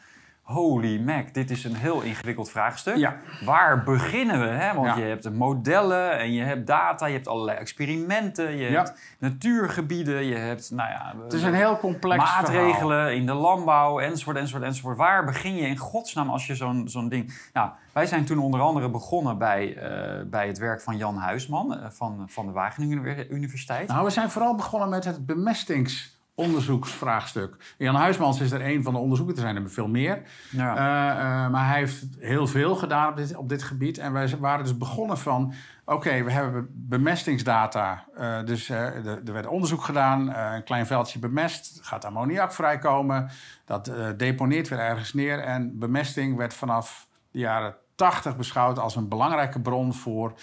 [0.48, 2.96] holy mac, dit is een heel ingewikkeld vraagstuk.
[2.96, 3.16] Ja.
[3.46, 4.46] Waar beginnen we?
[4.48, 4.74] Hè?
[4.74, 4.96] Want Ja.
[4.96, 8.78] je hebt modellen en je hebt data, je hebt allerlei experimenten, je Ja.
[8.78, 13.10] hebt natuurgebieden, je hebt nou ja, Het is een heel complex maatregelen verhaal.
[13.20, 14.98] in de landbouw, enzovoort, enzovoort, enzovoort.
[14.98, 17.50] Waar begin je in godsnaam als je zo'n zo'n ding...
[17.54, 21.74] Nou, wij zijn toen onder andere begonnen bij, eh, bij het werk van Jan Huisman
[21.80, 23.88] eh, van, van de Wageningen Univer- Universiteit.
[23.88, 25.26] Nou, we zijn vooral begonnen met het
[26.38, 27.76] bemestingsonderzoeksvraagstuk.
[27.78, 30.22] Jan Huismans is er een van de onderzoekers, er zijn er veel meer.
[30.52, 30.76] Ja.
[30.76, 33.98] Eh, eh, maar hij heeft heel veel gedaan op dit, op dit gebied.
[33.98, 35.54] En wij waren dus begonnen van...
[35.86, 38.06] Oké, we hebben bemestingsdata.
[38.16, 40.34] Eh, dus er, er werd onderzoek gedaan.
[40.34, 41.80] een klein veldje bemest.
[41.82, 43.30] Gaat ammoniak vrijkomen.
[43.66, 45.40] Dat deponeert weer ergens neer.
[45.40, 50.34] En bemesting werd vanaf de jaren 80 beschouwd als een belangrijke bron voor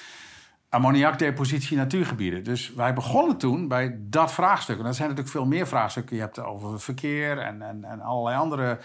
[0.75, 2.45] ammoniakdepositie natuurgebieden.
[2.45, 4.79] Dus wij begonnen toen bij dat vraagstuk.
[4.79, 6.17] En er zijn natuurlijk veel meer vraagstukken.
[6.17, 8.79] Je hebt het over verkeer en, en, en allerlei andere,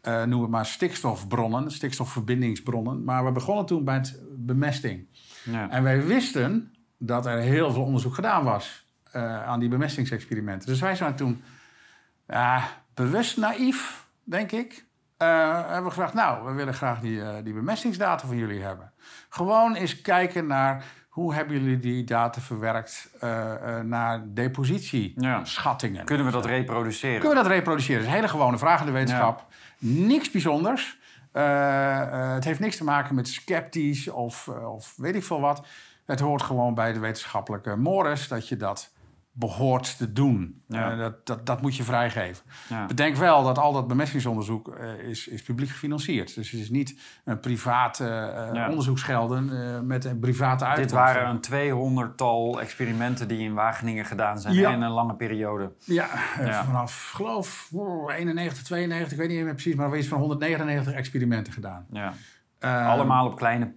[0.00, 3.04] eh noem het maar, stikstofbronnen, stikstofverbindingsbronnen.
[3.04, 5.06] Maar we begonnen toen bij het bemesting.
[5.44, 5.70] ja.
[5.70, 10.68] En wij wisten dat er heel veel onderzoek gedaan was eh, aan die bemestingsexperimenten.
[10.68, 11.42] Dus wij zijn toen
[12.28, 12.62] ja,
[12.94, 14.84] bewust naïef, denk ik.
[15.16, 18.92] eh, hebben we gevraagd, nou, we willen graag die, die bemestingsdata van jullie hebben.
[19.28, 26.04] Gewoon eens kijken naar hoe hebben jullie die data verwerkt eh, eh, naar depositieschattingen.
[26.04, 27.20] Kunnen we dat reproduceren?
[27.20, 27.96] Kunnen we dat reproduceren?
[27.96, 29.46] Dat is een hele gewone vraag in de wetenschap.
[29.78, 30.98] Niks bijzonders.
[31.32, 35.66] Eh, het heeft niks te maken met sceptisch of, of weet ik veel wat.
[36.04, 38.92] Het hoort gewoon bij de wetenschappelijke mores dat je dat
[39.36, 40.62] behoort te doen.
[40.68, 40.90] Ja.
[40.92, 42.44] Eh, dat, dat, dat moet je vrijgeven.
[42.68, 42.86] Ja.
[42.86, 46.34] Bedenk wel dat al dat bemestingsonderzoek eh, is, is publiek gefinancierd.
[46.34, 48.06] Dus het is niet een privaat eh,
[48.52, 48.68] Ja.
[48.68, 50.94] onderzoeksgelden met een private Dit uitkomst.
[50.94, 55.72] waren een 200-tal experimenten die in Wageningen gedaan zijn in een lange periode.
[55.78, 56.06] Ja,
[56.64, 60.92] vanaf geloof oeh, 91, 92, ik weet niet meer precies, maar er is van 199
[60.92, 61.86] experimenten gedaan.
[61.90, 62.12] Ja.
[62.58, 63.74] Eh, Allemaal op kleine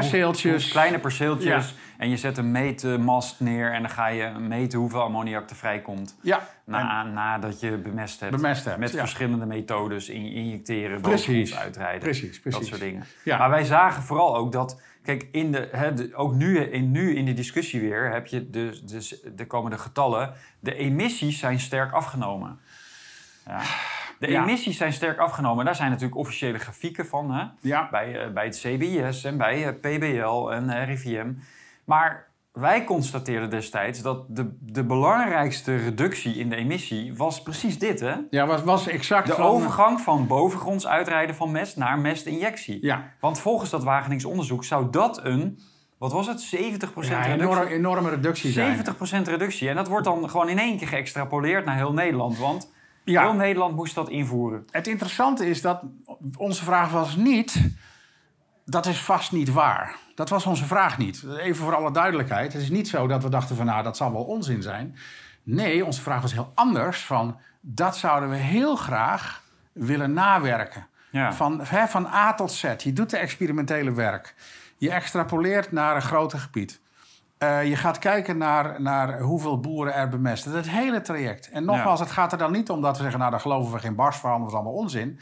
[0.00, 0.68] perceeltjes.
[0.70, 1.74] Kleine perceeltjes.
[1.98, 6.16] En je zet een meetmast neer en dan ga je meten hoeveel ammoniak er vrijkomt.
[6.22, 8.36] Ja, Na, nadat je bemest hebt.
[8.36, 8.78] bemest hebt.
[8.78, 8.98] Met ja.
[8.98, 10.08] verschillende methodes.
[10.08, 11.56] In, injecteren, Precies.
[11.56, 12.00] uitrijden.
[12.00, 12.60] Precies, precies.
[12.60, 13.04] Dat soort dingen.
[13.24, 13.38] Ja.
[13.38, 14.80] Maar wij zagen vooral ook dat...
[15.02, 18.50] Kijk, in de, hè, de- ook nu in, nu in die discussie weer heb je...
[18.50, 20.34] Dus, dus, er komen de getallen.
[20.60, 22.58] De emissies zijn sterk afgenomen.
[23.46, 23.60] Ja.
[24.26, 24.42] De Ja.
[24.42, 25.64] emissies zijn sterk afgenomen.
[25.64, 27.30] Daar zijn natuurlijk officiële grafieken van.
[27.30, 27.44] Hè?
[27.60, 31.32] Ja, bij, eh, bij het CBIS en bij eh, PBL en eh, RIVM.
[31.84, 38.00] Maar wij constateerden destijds dat de, de belangrijkste reductie in de emissie was precies dit.
[38.00, 38.14] Hè?
[38.30, 42.78] ja was, was exact De van- overgang van bovengronds uitrijden van mest naar mestinjectie.
[42.86, 45.58] Ja, Want volgens dat Wageningse onderzoek zou dat een,
[45.98, 47.32] wat was het, 70% ja reductie?
[47.32, 48.76] enorm, enorme reductie zijn.
[49.24, 49.68] 70% reductie.
[49.68, 52.38] En dat wordt dan gewoon in één keer geëxtrapoleerd naar heel Nederland.
[52.38, 52.72] Want
[53.04, 53.22] Ja.
[53.22, 54.66] heel Nederland moest dat invoeren.
[54.70, 55.82] Het interessante is dat
[56.36, 57.70] onze vraag was niet...
[58.64, 59.96] Dat is vast niet waar.
[60.14, 61.24] Dat was onze vraag niet.
[61.38, 62.52] Even voor alle duidelijkheid.
[62.52, 63.66] Het is niet zo dat we dachten van...
[63.66, 64.96] nou, dat zal wel onzin zijn.
[65.42, 67.04] Nee, onze vraag was heel anders.
[67.04, 70.86] Van, dat zouden we heel graag willen nawerken.
[71.10, 71.32] Ja.
[71.32, 72.74] Van, hè, van A tot Z.
[72.78, 74.34] Je doet de experimentele werk.
[74.76, 76.80] Je extrapoleert naar een groter gebied.
[77.42, 80.52] Eh, je gaat kijken naar, naar hoeveel boeren er bemesten.
[80.52, 81.50] Dat hele traject.
[81.50, 83.18] En nogmaals, het gaat er dan niet om dat we zeggen...
[83.18, 85.18] nou, daar geloven we geen barst van, dat is allemaal onzin.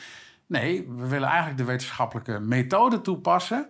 [0.46, 3.68] Nee, we willen eigenlijk de wetenschappelijke methode toepassen...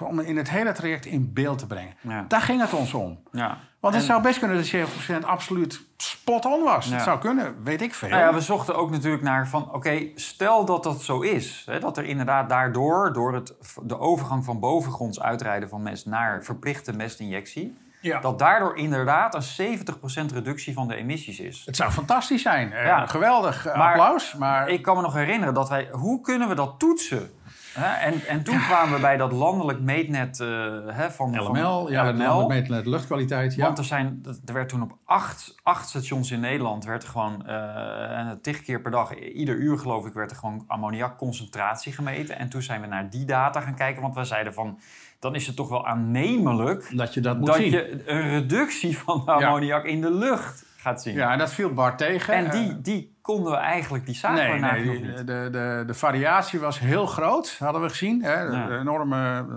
[0.00, 1.94] om in het hele traject in beeld te brengen.
[2.00, 2.24] Ja.
[2.28, 3.18] Daar ging het ons om.
[3.32, 3.58] Ja.
[3.80, 6.86] Want het En- zou best kunnen dat 70% absoluut spot-on was.
[6.86, 6.94] Ja.
[6.94, 8.08] Het zou kunnen, weet ik veel.
[8.08, 11.62] Nou ja, we zochten ook natuurlijk naar van, oké, stel dat dat zo is.
[11.66, 16.42] Hè, dat er inderdaad daardoor, door het, de overgang van bovengronds uitrijden van mest naar
[16.44, 18.20] verplichte mestinjectie, Ja.
[18.20, 21.62] dat daardoor inderdaad een 70% reductie van de emissies is.
[21.66, 22.72] Het zou fantastisch zijn.
[22.72, 23.06] Eh, Ja.
[23.06, 24.34] Geweldig, Maar applaus.
[24.34, 27.30] Maar Ik kan me nog herinneren dat wij, hoe kunnen we dat toetsen?
[27.78, 30.48] Hè, en, en toen kwamen we bij dat landelijk meetnet eh,
[30.86, 32.18] hè, van LML, van ja, LML.
[32.18, 33.54] landelijk de luchtkwaliteit.
[33.54, 33.64] Ja.
[33.64, 36.84] Want er, zijn, er werd toen op acht, acht stations in Nederland...
[36.84, 40.12] werd er gewoon eh tig keer per dag, ieder uur geloof ik...
[40.12, 42.38] werd er gewoon ammoniakconcentratie gemeten.
[42.38, 44.02] En toen zijn we naar die data gaan kijken.
[44.02, 44.78] Want we zeiden van,
[45.18, 46.96] dan is het toch wel aannemelijk...
[46.96, 47.70] dat je dat moet dat zien.
[47.70, 51.14] je een reductie van ammoniak in de lucht gaat zien.
[51.14, 52.34] Ja, en dat viel Bart tegen.
[52.34, 55.16] En Eh, die, die konden we eigenlijk, die zagen we Nee, naar nee niet.
[55.16, 58.22] de, de, de variatie was heel groot, hadden we gezien.
[58.22, 58.32] Hè?
[58.42, 58.70] Ja.
[58.70, 59.16] Een enorme,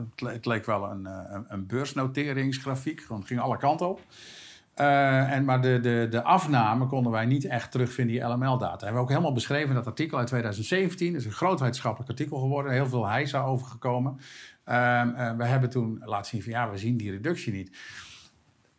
[0.09, 3.99] het le- het leek wel een, eh, een, een beursnoteringsgrafiek, gewoon ging alle kanten op.
[4.73, 8.77] Eh, en, maar de, de, de afname konden wij niet echt terugvinden in die LML-data.
[8.77, 11.11] Hebben we ook helemaal beschreven in dat artikel uit 2017.
[11.11, 12.71] Dat is een groot wetenschappelijk artikel geworden.
[12.71, 14.19] Heel veel heisa overgekomen.
[14.63, 17.77] Ehm, eh, we hebben toen laten zien van ja, we zien die reductie niet.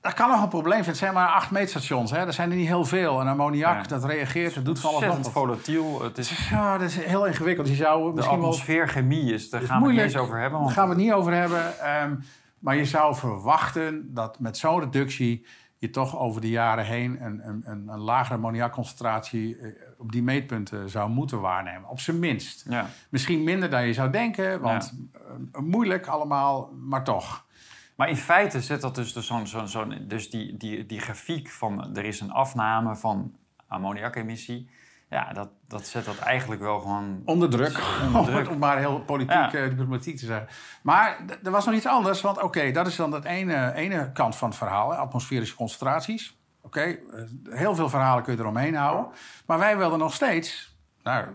[0.03, 0.88] Dat kan nog een probleem zijn.
[0.88, 2.11] Het zijn maar acht meetstations.
[2.11, 2.19] Hè?
[2.19, 3.21] Er zijn er niet heel veel.
[3.21, 3.88] En ammoniak, Ja.
[3.88, 6.03] dat reageert, dat doet van alles nog volatiel.
[6.03, 7.69] Het is, Ja, dat is heel ingewikkeld.
[7.69, 10.61] Je zou de misschien wel atmosfeerchemie is, daar is gaan we het niet over hebben.
[10.61, 11.75] Daar gaan we het niet over hebben.
[12.59, 17.49] Maar je zou verwachten dat met zo'n reductie je toch over de jaren heen een,
[17.49, 21.88] een, een, een lagere ammoniakconcentratie eh, op die meetpunten zou moeten waarnemen.
[21.88, 22.65] Op zijn minst.
[22.69, 22.87] ja.
[23.11, 27.45] Misschien minder dan je zou denken, want eh, moeilijk allemaal, maar toch.
[28.03, 31.49] Maar in feite zet dat dus, dus, zo'n, zo'n, zo'n- dus die, die, die grafiek
[31.51, 33.35] van er is een afname van
[33.67, 34.71] ammoniakemissie.
[35.11, 38.51] Ja, dat, dat zet dat eigenlijk wel gewoon Onder druk, Onder druk.
[38.51, 39.53] om maar heel politiek, Ja.
[39.55, 40.49] eh, diplomatiek te zeggen.
[40.83, 44.12] Maar d- er was nog iets anders, want oké, dat is dan het ene, ene
[44.12, 46.37] kant van het verhaal, hè, atmosferische concentraties.
[46.62, 46.97] Oké, eh,
[47.51, 49.07] heel veel verhalen kun je eromheen houden.
[49.47, 51.27] Maar wij wilden nog steeds, nou,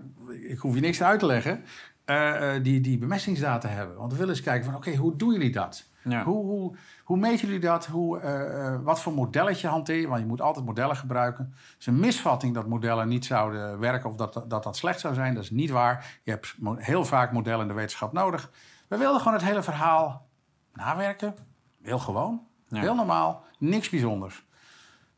[0.50, 1.64] ik hoef je niks uit te leggen,
[2.06, 3.96] eh, die, die bemestingsdata hebben.
[3.98, 5.86] Want we willen eens kijken van, oké, hoe doen jullie dat?
[6.10, 6.24] Ja.
[6.24, 7.86] Hoe, hoe, hoe meten jullie dat?
[7.86, 10.08] Hoe, eh, eh, wat voor modelletje hanteer je?
[10.08, 11.54] Want je moet altijd modellen gebruiken.
[11.56, 15.14] Het is een misvatting dat modellen niet zouden werken of dat dat, dat slecht zou
[15.14, 15.34] zijn.
[15.34, 16.20] Dat is niet waar.
[16.24, 18.52] Je hebt heel vaak modellen in de wetenschap nodig.
[18.88, 20.28] We wilden gewoon het hele verhaal
[20.74, 21.36] nawerken.
[21.82, 22.42] Heel gewoon.
[22.68, 22.80] Ja.
[22.80, 23.44] Heel normaal.
[23.60, 24.46] Niks bijzonders.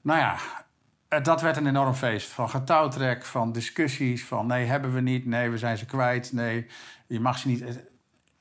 [0.02, 0.36] Nou ja,
[1.08, 2.30] eh, dat werd een enorm feest.
[2.30, 5.26] Van getouwtrek, van discussies, van nee, hebben we niet.
[5.26, 6.34] Nee, we zijn ze kwijt.
[6.34, 6.68] Nee,
[7.08, 7.64] je mag ze niet...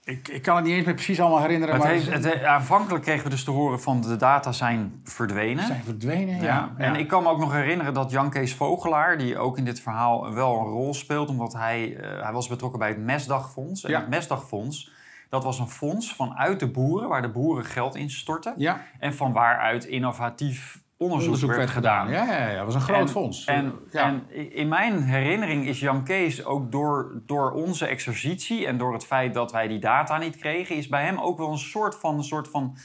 [0.08, 1.74] Ik, ik kan het niet eens meer precies allemaal herinneren.
[1.74, 4.52] Het maar heeft, ze het, he- aanvankelijk kregen we dus te horen van de data
[4.52, 5.66] zijn verdwenen.
[5.66, 6.34] zijn verdwenen.
[6.40, 6.42] Ja.
[6.42, 9.64] Ja, en ik kan me ook nog herinneren dat Jan Kees Vogelaar, die ook in
[9.64, 13.84] dit verhaal wel een rol speelt, omdat hij, eh, hij was betrokken bij het Mesdagfonds.
[13.84, 14.00] En Ja.
[14.00, 14.90] het Mesdagfonds,
[15.28, 18.54] dat was een fonds vanuit de boeren, waar de boeren geld in stortten.
[18.56, 22.10] Ja, En van waaruit innovatief onderzoek, onderzoek werd, gedaan.
[22.10, 23.44] Ja, ja, ja, dat was een groot En- fonds.
[23.44, 24.04] En, ja.
[24.04, 29.06] en in mijn herinnering is Jan Kees ook door, door onze exercitie en door het
[29.06, 32.16] feit dat wij die data niet kregen, is bij hem ook wel een soort van,
[32.16, 32.76] een soort van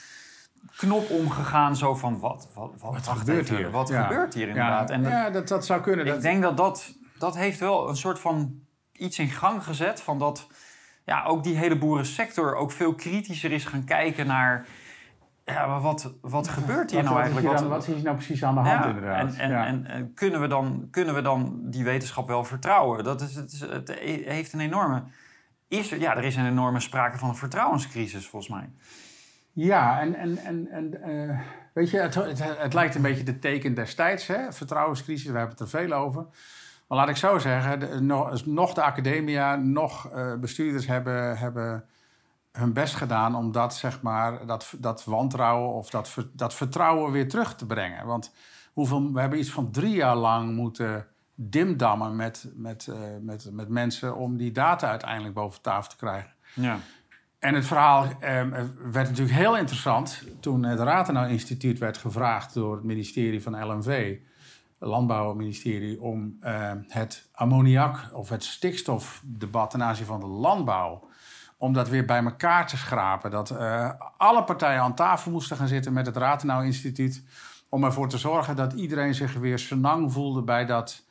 [0.76, 1.76] knop omgegaan.
[1.76, 3.72] Zo van wat, wat, wat, Wat wacht gebeurt hier?
[3.72, 4.02] Wat Ja.
[4.04, 4.90] gebeurt hier inderdaad?
[4.90, 6.06] Ja, En dat- ja dat, dat zou kunnen.
[6.06, 8.54] ik Dat, denk dat, dat dat heeft wel een soort van
[8.92, 10.48] iets in gang gezet van dat
[11.06, 14.66] ja, ook die hele boerensector ook veel kritischer is gaan kijken naar
[15.46, 17.40] ja, maar wat, wat gebeurt hier wat, nou wat is eigenlijk?
[17.40, 19.34] hier Wat- dan- wat is hier nou precies aan de hand ja, inderdaad?
[19.34, 19.66] En, en, ja.
[19.66, 23.04] en, en kunnen, we dan, kunnen we dan die wetenschap wel vertrouwen?
[23.04, 23.92] Dat is, het, is- het
[24.26, 25.04] heeft een enorme.
[25.68, 28.70] Is er, ja, er is een enorme sprake van een vertrouwenscrisis, volgens mij.
[29.52, 31.40] Ja, en, en, en, en eh,
[31.74, 34.52] weet je, het, het, het lijkt een beetje de teken destijds, hè?
[34.54, 36.26] vertrouwenscrisis, we hebben het er veel over.
[36.88, 41.84] Maar laat ik zo zeggen, de, nog, nog de academia, nog eh, bestuurders hebben, hebben
[42.58, 47.30] hun best gedaan om dat, zeg maar, dat, dat wantrouwen of dat, dat vertrouwen weer
[47.30, 48.06] terug te brengen.
[48.06, 48.34] Want
[48.74, 53.70] hoeveel, we hebben iets van drie jaar lang moeten dimdammen met, met, eh, met, met
[53.70, 56.32] mensen om die data uiteindelijk boven tafel te krijgen.
[56.54, 56.80] Ja.
[57.40, 58.50] En het verhaal eh,
[58.92, 64.18] werd natuurlijk heel interessant toen het Ratenau Instituut werd gevraagd door het ministerie van LNV,
[64.80, 71.08] het Landbouwministerie, om eh, het ammoniak of het stikstofdebat ten aanzien van de landbouw,
[71.64, 73.32] om dat weer bij elkaar te schrapen.
[73.32, 77.24] Dat eh, alle partijen aan tafel moesten gaan zitten met het Ratenau Instituut,
[77.70, 81.04] om ervoor te zorgen dat iedereen zich weer senang voelde bij dat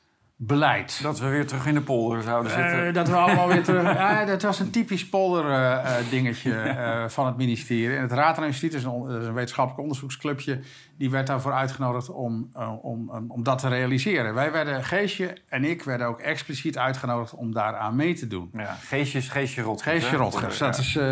[0.47, 1.03] beleid.
[1.03, 2.87] Dat we weer terug in de polder zouden zitten.
[2.87, 3.95] Eh, dat we allemaal weer terug.
[4.03, 7.97] Ja, dat was een typisch polder-dingetje eh, van het ministerie.
[7.97, 10.61] En het Raad Instituut is een, is wetenschappelijk onderzoeksclubje.
[10.97, 14.35] Die werd daarvoor uitgenodigd om, eh, om, om, om dat te realiseren.
[14.35, 18.51] Wij werden, Geesje en ik, werden ook expliciet uitgenodigd om daaraan mee te doen.
[18.57, 19.83] ja, Geestje Rotgers.
[20.03, 20.17] Geesje?
[20.17, 20.67] Rotgers, Ja.
[20.67, 21.05] dat is eh,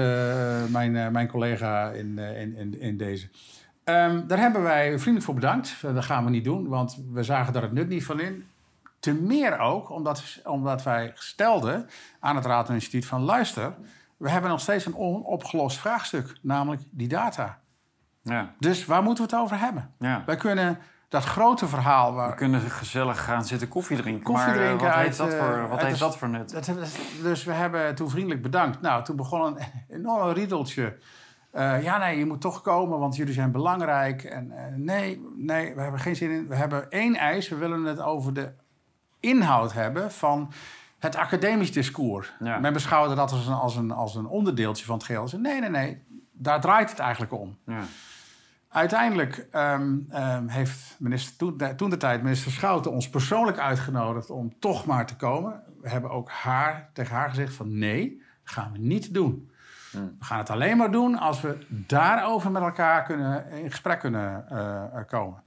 [0.68, 3.28] mijn, eh, mijn collega in, eh, in, in, in deze.
[3.84, 5.76] Ehm, daar hebben wij vriendelijk voor bedankt.
[5.82, 8.44] Eh, Dat gaan we niet doen, want we zagen daar het nut niet van in.
[9.00, 11.88] Te meer ook omdat, omdat wij stelden
[12.20, 13.20] aan het Raad en Instituut van...
[13.22, 13.74] luister,
[14.16, 17.58] we hebben nog steeds een onopgelost vraagstuk, namelijk die data.
[18.22, 19.94] Ja, Dus waar moeten we het over hebben?
[19.98, 20.22] ja.
[20.26, 22.10] Wij kunnen dat grote verhaal...
[22.10, 24.22] We Waar, kunnen gezellig gaan zitten koffie drinken.
[24.22, 26.28] Koffie maar eh, drinken wat uit, heeft dat eh, voor, wat heeft de- dat voor
[26.28, 26.52] nut?
[26.52, 26.70] Dat,
[27.22, 28.80] dus we hebben toen vriendelijk bedankt.
[28.80, 29.58] Nou, toen begon een
[29.96, 30.98] enorm riedeltje.
[31.50, 34.22] Eh, ja, nee, je moet toch komen, want jullie zijn belangrijk.
[34.24, 36.48] En eh, nee, nee, we hebben geen zin in.
[36.48, 37.48] We hebben één eis.
[37.48, 38.52] We willen het over de
[39.20, 40.52] inhoud hebben van
[40.98, 42.32] het academisch discours.
[42.38, 42.58] Ja.
[42.58, 45.28] Men beschouwde dat als een, als, een, als een onderdeeltje van het geheel.
[45.36, 46.02] Nee, nee, nee,
[46.32, 47.58] daar draait het eigenlijk om.
[47.66, 47.82] Ja.
[48.68, 51.36] Uiteindelijk ehm, ehm, heeft minister,
[51.76, 55.62] toen, de, tijd minister Schouten ons persoonlijk uitgenodigd om toch maar te komen.
[55.80, 59.50] We hebben ook haar, tegen haar gezegd van nee, gaan we niet doen.
[59.90, 60.16] Hmm.
[60.18, 64.48] We gaan het alleen maar doen als we daarover met elkaar kunnen, in gesprek kunnen
[64.48, 65.42] eh, eh, komen.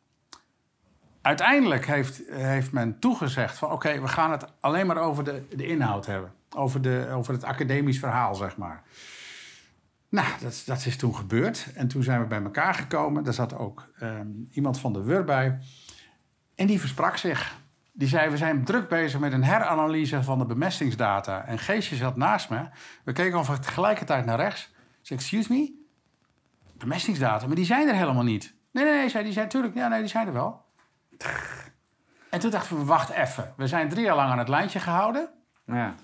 [1.23, 5.67] Uiteindelijk heeft, heeft men toegezegd van oké, we gaan het alleen maar over de, de
[5.67, 6.33] inhoud hebben.
[6.55, 8.83] Over, de, over het academisch verhaal, zeg maar.
[10.09, 11.67] Nou, dat, dat is toen gebeurd.
[11.75, 13.23] En toen zijn we bij elkaar gekomen.
[13.23, 15.59] Daar zat ook ehm, iemand van de WUR bij.
[16.55, 17.55] En die versprak zich.
[17.91, 21.45] Die zei, we zijn druk bezig met een heranalyse van de bemestingsdata.
[21.45, 22.67] En Geesje zat naast me.
[23.03, 24.63] We keken over tegelijkertijd naar rechts.
[24.73, 25.73] Ik zei, excuse me?
[26.77, 27.47] Bemestingsdata?
[27.47, 28.53] Maar die zijn er helemaal niet.
[28.71, 29.75] Nee, nee, nee, zei die zijn natuurlijk.
[29.75, 30.62] Ja, nee, die zijn er wel.
[32.29, 33.53] En toen dachten we, wacht even.
[33.57, 35.29] We zijn drie jaar lang aan het lijntje gehouden.
[35.65, 35.95] Ja.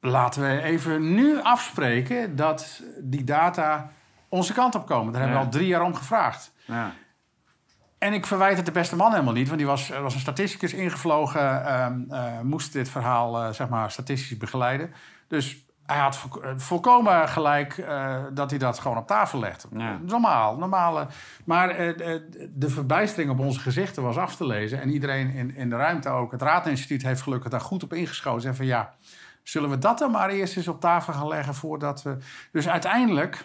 [0.00, 3.90] Laten we even nu afspreken dat die data
[4.28, 5.12] onze kant op komen.
[5.12, 6.52] Daar hebben we al drie jaar om gevraagd.
[6.64, 6.92] Ja.
[7.98, 10.72] En ik verwijt het de beste man helemaal niet, want die was, was een statisticus
[10.72, 14.92] ingevlogen, ehm, eh, moest dit verhaal eh, zeg maar statistisch begeleiden.
[15.28, 19.68] Dus hij had vo- eh, volkomen gelijk eh, dat hij dat gewoon op tafel legde.
[19.72, 19.98] Ja.
[20.02, 21.06] Normaal, normale.
[21.44, 22.20] Maar eh,
[22.50, 24.80] de verbijstering op onze gezichten was af te lezen.
[24.80, 26.32] En iedereen in, in de ruimte ook.
[26.32, 28.48] Het Raadinstituut heeft gelukkig daar goed op ingeschoten.
[28.48, 28.94] En van ja,
[29.42, 32.16] zullen we dat dan maar eerst eens op tafel gaan leggen voordat we...
[32.52, 33.44] Dus uiteindelijk...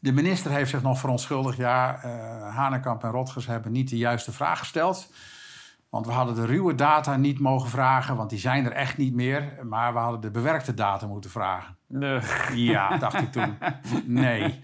[0.00, 1.56] De minister heeft zich nog verontschuldigd.
[1.56, 5.10] Ja, eh Hanekamp en Rotgers hebben niet de juiste vraag gesteld.
[5.90, 9.14] Want we hadden de ruwe data niet mogen vragen, want die zijn er echt niet
[9.14, 9.58] meer.
[9.68, 11.76] Maar we hadden de bewerkte data moeten vragen.
[11.86, 13.58] De- Ja, dacht ik toen.
[14.04, 14.60] Nee.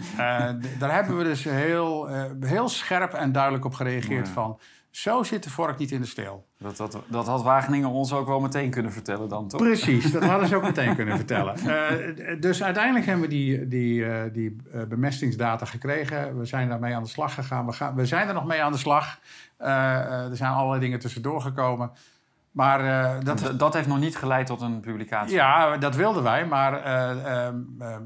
[0.61, 4.59] D- daar hebben we dus heel, eh, heel scherp en duidelijk op gereageerd van...
[4.91, 6.47] zo zit de vork niet in de steel.
[6.65, 9.61] Dat, dat, dat had Wageningen ons ook wel meteen kunnen vertellen dan, toch?
[9.61, 11.57] Precies, dat hadden ze ook meteen kunnen vertellen.
[11.57, 16.39] Eh, dus uiteindelijk hebben we die, die, eh, die eh, bemestingsdata gekregen.
[16.39, 17.67] We zijn daarmee aan de slag gegaan.
[17.67, 19.19] We, gaan, we zijn er nog mee aan de slag.
[19.59, 21.91] Er zijn allerlei dingen tussendoor gekomen.
[22.55, 25.35] Maar dat, Dat, heeft nog niet geleid tot een publicatie.
[25.35, 26.47] ja, dat wilden wij.
[26.47, 28.03] Maar eh, ehm, ehm,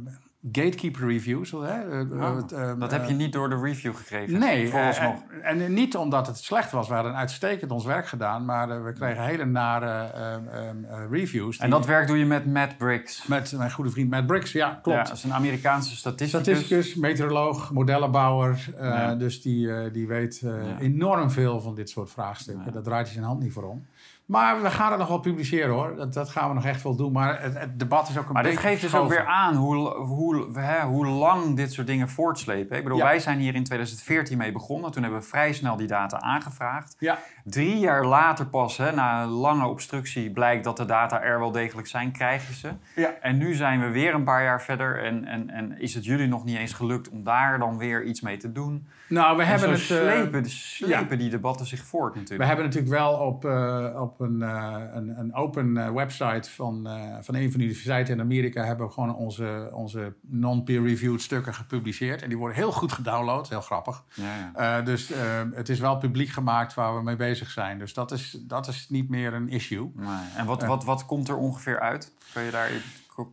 [0.53, 1.51] gatekeeper reviews...
[1.51, 4.39] Hè, eh, Oh, het, ehm, Dat heb je niet door de review gekregen?
[4.39, 5.15] Nee, Vooralsnog.
[5.31, 6.89] eh, en, en niet omdat het slecht was.
[6.89, 11.11] We hadden uitstekend ons werk gedaan, maar eh, we kregen hele nare ehm, ehm, eh,
[11.11, 11.59] reviews.
[11.59, 13.27] en dat werk doe je met Matt Briggs.
[13.27, 14.99] met mijn goede vriend Matt Briggs, ja, klopt.
[14.99, 16.47] Ja, dat is een Amerikaanse statisticus.
[16.47, 18.69] Statisticus, meteoroloog, modellenbouwer.
[18.77, 19.15] eh, Ja.
[19.15, 20.79] Dus die, eh, die weet eh, Ja.
[20.79, 22.73] enorm veel van dit soort vraagstukken.
[22.73, 23.87] Daar draait hij zijn hand niet voor om.
[24.29, 25.97] Maar we gaan het nog wel publiceren hoor.
[25.97, 27.13] Dat, dat gaan we nog echt wel doen.
[27.13, 29.55] Maar het, het debat is ook een Maar dit beetje geeft dus ook weer aan
[29.55, 32.77] hoe, hoe, hè, hoe lang dit soort dingen voortslepen.
[32.77, 33.05] Ik bedoel, Ja.
[33.05, 34.91] wij zijn hier in 2014 mee begonnen.
[34.91, 36.97] Toen hebben we vrij snel die data aangevraagd.
[36.99, 41.39] Ja, Drie jaar later pas, hè, na een lange obstructie, blijkt dat de data er
[41.39, 42.71] wel degelijk zijn, krijg je ze.
[42.95, 43.11] ja.
[43.21, 46.27] En nu zijn we weer een paar jaar verder en, en, en is het jullie
[46.29, 48.89] nog niet eens gelukt om daar dan weer iets mee te doen.
[49.09, 49.81] Nou, we En hebben het...
[49.81, 52.49] eh, slepen, slepen die debatten zich voort We natuurlijk.
[52.49, 57.17] hebben natuurlijk wel op, eh, op een, eh, een, een open eh, website van, eh,
[57.21, 62.23] van een van de universiteiten in Amerika hebben we gewoon onze, onze non-peer-reviewed stukken gepubliceerd.
[62.23, 64.05] En die worden heel goed gedownload, heel grappig.
[64.15, 64.83] Ja, ja.
[64.83, 65.13] Dus
[65.53, 67.79] het is wel publiek gemaakt waar we mee bezig zijn.
[67.79, 69.91] Dus dat is, dat is niet meer een issue.
[69.95, 70.07] Nee.
[70.37, 72.13] En wat, wat, wat komt er ongeveer uit?
[72.33, 72.71] Kun je daar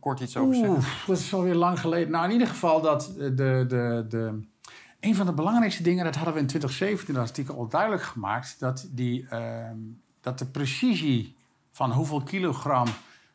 [0.00, 0.74] kort iets over zeggen?
[0.74, 2.10] Oeh, dat is alweer lang geleden.
[2.10, 4.40] Nou, in ieder geval dat de, de, de,
[5.00, 8.56] een van de belangrijkste dingen, dat hadden we in 2017 dat artikel al duidelijk gemaakt,
[8.58, 9.76] dat, die, ehm,
[10.26, 11.36] dat de precisie
[11.72, 12.86] van hoeveel kilogram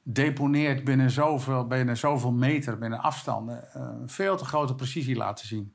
[0.04, 5.48] deponeert binnen zoveel, binnen zoveel meter, binnen afstanden, eh, een veel te grote precisie laten
[5.48, 5.74] zien.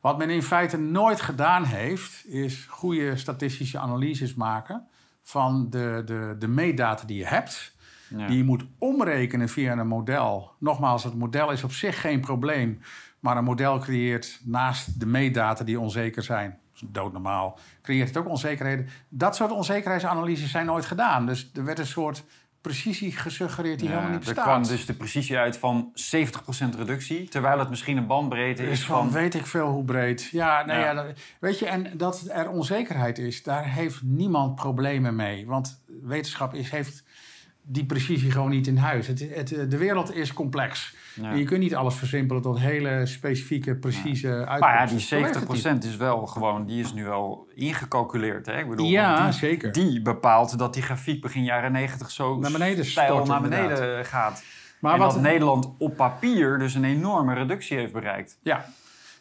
[0.00, 4.86] Wat men in feite nooit gedaan heeft, is goede statistische analyses maken
[5.22, 7.76] van de, de, de meetdata die je hebt.
[8.08, 8.26] Ja.
[8.26, 10.52] Die je moet omrekenen via een model.
[10.58, 12.80] Nogmaals, het model is op zich geen probleem.
[13.20, 16.58] Maar een model creëert naast de meetdata die onzeker zijn,
[16.92, 18.88] doodnormaal, creëert het ook onzekerheden.
[19.08, 21.26] Dat soort onzekerheidsanalyses zijn nooit gedaan.
[21.26, 22.24] Dus er werd een soort
[22.60, 24.44] precisie gesuggereerd die Ja, helemaal niet er bestaat.
[24.52, 28.78] kwam dus de precisie uit van 70% reductie, terwijl het misschien een bandbreedte Er is
[28.78, 29.10] is van van...
[29.12, 30.28] weet ik veel hoe breed.
[30.32, 30.84] Ja, nou ja.
[30.84, 30.94] Ja.
[30.94, 35.46] dat- weet je, en dat er onzekerheid is, daar heeft niemand problemen mee.
[35.46, 37.03] Want wetenschap is, heeft
[37.66, 39.06] die precisie gewoon niet in huis.
[39.06, 40.94] Het, het, de wereld is complex.
[41.14, 41.30] Ja.
[41.30, 44.58] En je kunt niet alles versimpelen tot hele specifieke, precieze uitkomsten.
[44.60, 45.84] Maar ja, die Zo werkt het niet.
[45.84, 48.46] 70% is wel gewoon, die is nu wel ingecalculeerd.
[48.46, 48.58] Hè?
[48.58, 49.72] Ik bedoel, Ja, die, zeker.
[49.72, 53.68] die bepaalt dat die grafiek begin jaren 90 zo Naar beneden stijl naar inderdaad.
[53.78, 54.44] beneden gaat.
[54.80, 58.38] Maar en wat, dat Nederland op papier dus een enorme reductie heeft bereikt.
[58.42, 58.64] ja.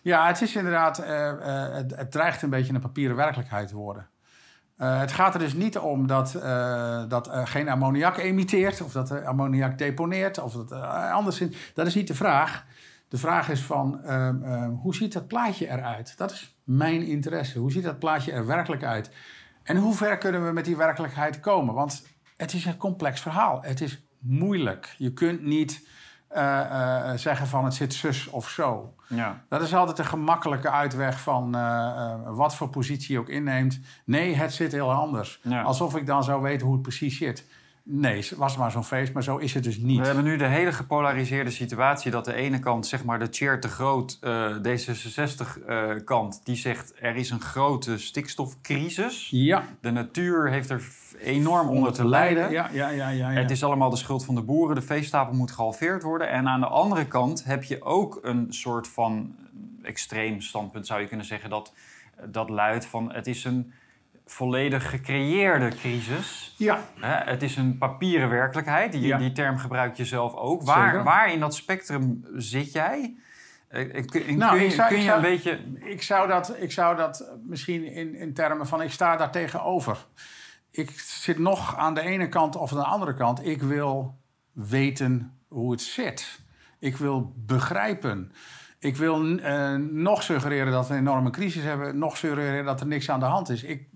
[0.01, 3.75] ja, het is inderdaad, eh, eh, het, het dreigt een beetje een papieren werkelijkheid te
[3.75, 4.08] worden.
[4.84, 8.91] Eh, het gaat er dus niet om dat, eh, dat er geen ammoniak emitteert, of
[8.91, 11.43] dat er ammoniak deponeert, of dat eh, anders.
[11.74, 12.65] Dat is niet de vraag.
[13.08, 16.17] De vraag is van, ehm, ehm, hoe ziet dat plaatje eruit?
[16.17, 17.60] Dat is mijn interesse.
[17.60, 19.12] Hoe ziet dat plaatje er werkelijk uit?
[19.63, 21.74] En hoe ver kunnen we met die werkelijkheid komen?
[21.74, 23.62] Want het is een complex verhaal.
[23.62, 24.96] Het is moeilijk.
[24.98, 25.88] Je kunt niet eh, eh,
[27.15, 28.94] zeggen van het zit zus of zo.
[29.08, 29.44] Ja.
[29.50, 33.79] Dat is altijd een gemakkelijke uitweg van eh, eh, wat voor positie je ook inneemt.
[34.06, 35.40] Nee, het zit heel anders.
[35.44, 35.62] Ja.
[35.62, 37.46] Alsof ik dan zou weten hoe het precies zit.
[37.86, 40.00] Nee, was maar zo'n feest, maar zo is het dus niet.
[40.00, 43.60] We hebben nu de hele gepolariseerde situatie dat de ene kant, zeg maar de Chair
[43.60, 49.27] te groot, uh, D66-kant, die zegt er is een grote stikstofcrisis.
[49.31, 49.63] Ja.
[49.81, 50.84] De natuur heeft er
[51.19, 52.52] enorm onder te lijden.
[52.52, 53.42] Ja, ja, ja, ja, ja.
[53.42, 54.75] Het is allemaal de schuld van de boeren.
[54.75, 56.29] De veestapel moet gehalveerd worden.
[56.29, 59.36] En aan de andere kant heb je ook een soort van
[59.81, 61.73] extreem standpunt, zou je kunnen zeggen, dat,
[62.25, 63.73] dat luidt van het is een
[64.26, 66.54] volledig gecreëerde crisis.
[66.58, 66.84] Ja.
[67.06, 68.92] het is een papieren werkelijkheid.
[68.92, 69.17] Die, Ja.
[69.17, 70.62] die term gebruik je zelf ook.
[70.63, 71.04] Waar, Zeker.
[71.04, 73.15] waar in dat spectrum zit jij?
[73.69, 75.60] Kun, Nou, kun je, ik zou- kun ik je zou- een beetje...
[75.80, 80.06] Ik zou dat, ik zou dat misschien in, in termen van ik sta daar tegenover.
[80.71, 83.46] Ik zit nog aan de ene kant of aan de andere kant.
[83.46, 84.17] Ik wil
[84.52, 86.40] weten hoe het zit.
[86.80, 88.32] Ik wil begrijpen.
[88.84, 91.98] Ik wil eh, nog suggereren dat we een enorme crisis hebben.
[91.98, 93.63] Nog suggereren dat er niks aan de hand is.
[93.63, 93.88] Ik,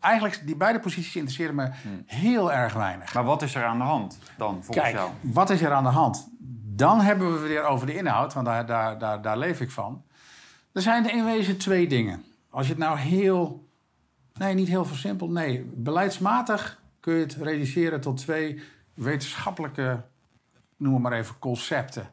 [0.00, 1.70] eigenlijk, die beide posities interesseren me
[2.06, 3.14] heel erg weinig.
[3.14, 5.10] Maar wat is er aan de hand dan, volgens Kijk, jou?
[5.20, 6.28] wat is er aan de hand?
[6.76, 10.02] Dan hebben we weer over de inhoud, want daar, daar, daar, daar leef ik van.
[10.72, 12.24] Er zijn in wezen twee dingen.
[12.50, 13.68] Als je het nou heel...
[14.34, 15.30] Nee, niet heel versimpeld.
[15.30, 18.62] Nee, beleidsmatig kun je het reduceren tot twee
[18.94, 20.02] wetenschappelijke,
[20.76, 22.10] noem maar even, concepten.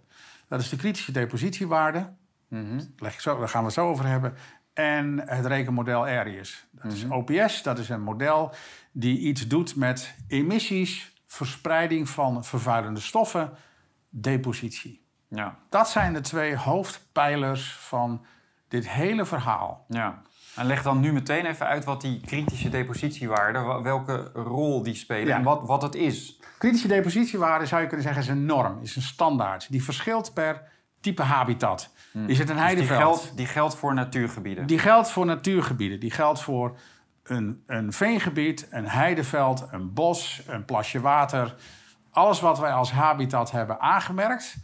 [0.52, 2.14] Dat is de kritische depositiewaarde.
[2.48, 2.82] Mhm.
[2.98, 4.34] Leg ik zo, daar gaan we het zo over hebben.
[4.74, 6.66] En het rekenmodel Arius.
[6.72, 8.54] Dat is OPS, dat is een model
[8.92, 13.52] die iets doet met emissies, verspreiding van vervuilende stoffen,
[14.10, 15.06] depositie.
[15.28, 18.26] Ja, Dat zijn de twee hoofdpijlers van
[18.68, 19.86] dit hele verhaal.
[19.88, 20.22] ja.
[20.56, 24.96] En leg dan nu meteen even uit wat die kritische depositiewaarden, wa- welke rol die
[24.96, 25.36] spelen Ja.
[25.38, 26.40] en wat, wat het is.
[26.58, 29.68] Kritische depositiewaarde zou je kunnen zeggen is een norm, is een standaard.
[29.72, 30.62] Die verschilt per
[31.00, 31.90] type habitat.
[32.14, 33.00] Is het een Dus die, heideveld?
[33.00, 34.68] geldt, die geldt voor natuurgebieden.
[34.68, 36.00] Die geldt voor natuurgebieden.
[36.00, 36.78] Die geldt voor
[37.24, 41.56] een, een veengebied, een heideveld, een bos, een plasje water.
[42.12, 44.56] Alles wat wij als habitat hebben aangemerkt,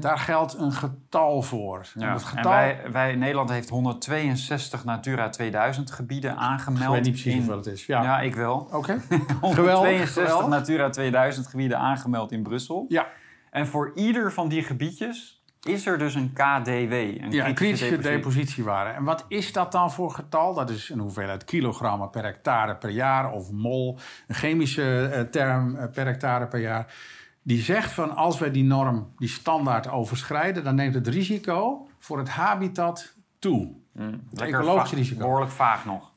[0.00, 1.86] daar geldt een getal voor.
[1.94, 2.04] Mhm.
[2.04, 2.12] Ja.
[2.12, 6.82] dat En getal, wij, wij, Nederland heeft 162 Natura 2000 gebieden aangemeld.
[6.84, 7.86] ik weet niet precies in- hoeveel het is.
[7.86, 8.68] Ja, Ja, ik wel.
[8.72, 9.00] oké.
[9.40, 10.48] 162 geweldig.
[10.48, 12.84] Natura 2000 gebieden aangemeld in Brussel.
[12.88, 13.06] Ja,
[13.50, 17.88] En voor ieder van die gebiedjes is er dus een KDW, een ja, een kritische
[17.88, 18.16] depositie.
[18.16, 18.90] depositiewaarde.
[18.90, 20.54] En wat is dat dan voor getal?
[20.54, 25.76] Dat is een hoeveelheid kilogrammen per hectare per jaar of mol, een chemische eh, term
[25.76, 26.94] eh, per hectare per jaar.
[27.42, 32.18] Die zegt van als wij die norm, die standaard overschrijden, dan neemt het risico voor
[32.18, 33.72] het habitat toe.
[33.92, 35.18] Mm, Het risico.
[35.18, 36.12] Behoorlijk vaag nog.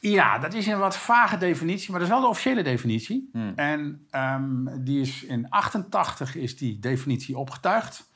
[0.00, 3.28] Ja, dat is een wat vage definitie, maar dat is wel de officiële definitie.
[3.32, 3.52] Hmm.
[3.56, 8.10] En ehm, die is in 88 is die definitie opgetuigd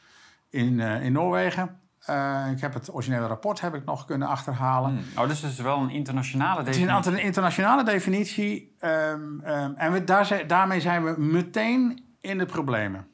[0.50, 1.80] in, eh, in Noorwegen.
[2.00, 5.04] Eh, ik heb het originele rapport heb ik nog kunnen achterhalen.
[5.16, 7.24] Oh, dus het is wel een internationale Het is een definitie.
[7.24, 8.76] internationale definitie.
[8.78, 13.06] ehm, ehm, en we, daar daarmee zijn we meteen in de problemen.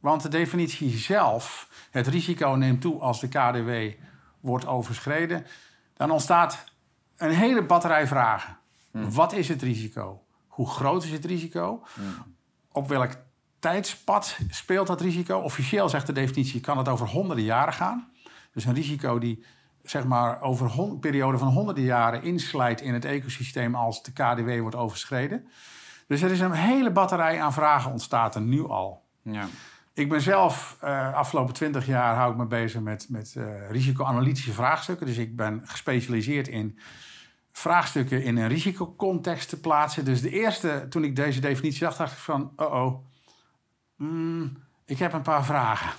[0.00, 4.02] Want de definitie zelf, het risico neemt toe als de KDW
[4.40, 5.46] wordt overschreden.
[5.94, 6.64] Dan ontstaat
[7.16, 8.56] een hele batterij vragen.
[8.90, 10.22] Wat is het risico?
[10.46, 11.82] Hoe groot is het risico?
[12.72, 13.10] Op welk
[13.58, 15.38] tijdspad speelt dat risico?
[15.38, 18.10] Officieel zegt de definitie, kan het over honderden jaren gaan.
[18.52, 19.44] Dus een risico die
[19.82, 24.60] zeg maar, over een periode van honderden jaren inslijt in het ecosysteem als de KDW
[24.60, 25.48] wordt overschreden.
[26.06, 29.02] Dus er is een hele batterij aan vragen ontstaat er nu al.
[29.22, 29.48] Ja.
[29.92, 34.52] Ik ben zelf, eh afgelopen twintig jaar hou ik me bezig met, met eh, risicoanalytische
[34.52, 35.06] vraagstukken.
[35.06, 36.78] Dus ik ben gespecialiseerd in
[37.52, 40.04] vraagstukken in een risicocontext te plaatsen.
[40.04, 43.04] Dus de eerste, toen ik deze definitie zag, dacht ik van, oh oh,
[43.96, 45.90] mm, ik heb een paar vragen.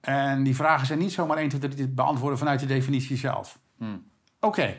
[0.00, 3.58] En die vragen zijn niet zomaar 1, 2, 3 te beantwoorden vanuit de definitie zelf.
[3.78, 4.02] Hmm.
[4.40, 4.76] Oké,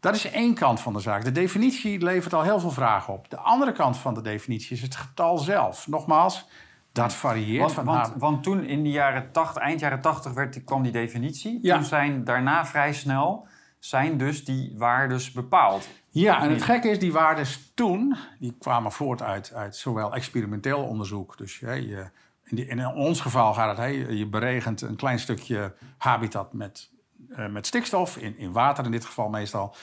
[0.00, 1.24] dat is één kant van de zaak.
[1.24, 3.30] De definitie levert al heel veel vragen op.
[3.30, 5.86] De andere kant van de definitie is het getal zelf.
[5.86, 6.48] Nogmaals,
[6.92, 10.32] dat varieert Want, van want, haar- want toen in de jaren 80, eind jaren 80
[10.32, 11.58] werd, kwam die definitie.
[11.62, 11.74] Ja.
[11.74, 13.46] Toen zijn daarna vrij snel
[13.80, 15.88] zijn dus die waardes bepaald.
[16.08, 20.82] Ja, en het gekke is, die waardes toen, die kwamen voort uit, uit zowel experimenteel
[20.84, 21.36] onderzoek.
[21.38, 22.10] Dus hè, je,
[22.44, 26.90] in, die- in ons geval gaat het, hè, je beregent een klein stukje habitat met,
[27.30, 29.74] eh, met stikstof, in, in water in dit geval meestal.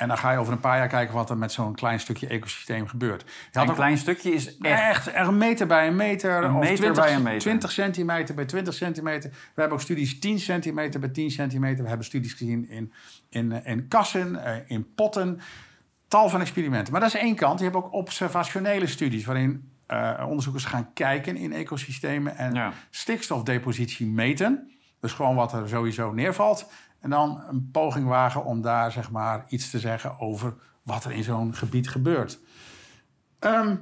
[0.00, 2.26] En dan ga je over een paar jaar kijken wat er met zo'n klein stukje
[2.26, 3.24] ecosysteem gebeurt.
[3.52, 5.06] Een ook klein stukje is echt...
[5.06, 6.44] echt, een meter bij een meter.
[6.44, 7.40] Een of meter 20, bij een meter.
[7.40, 9.30] 20 centimeter bij 20 centimeter.
[9.30, 11.82] We hebben ook studies 10 centimeter bij 10 centimeter.
[11.82, 12.92] We hebben studies gezien in,
[13.28, 15.40] in, eh, in kassen, eh, in potten.
[16.08, 16.92] Tal van experimenten.
[16.92, 17.58] Maar dat is één kant.
[17.58, 19.24] Je hebt ook observationele studies...
[19.24, 22.36] waarin eh, onderzoekers gaan kijken in ecosystemen...
[22.36, 22.72] en Ja.
[22.90, 24.70] stikstofdepositie meten.
[25.00, 26.70] Dus gewoon wat er sowieso neervalt.
[27.00, 31.12] En dan een poging wagen om daar zeg maar, iets te zeggen over wat er
[31.12, 32.38] in zo'n gebied gebeurt.
[33.38, 33.76] Ehm,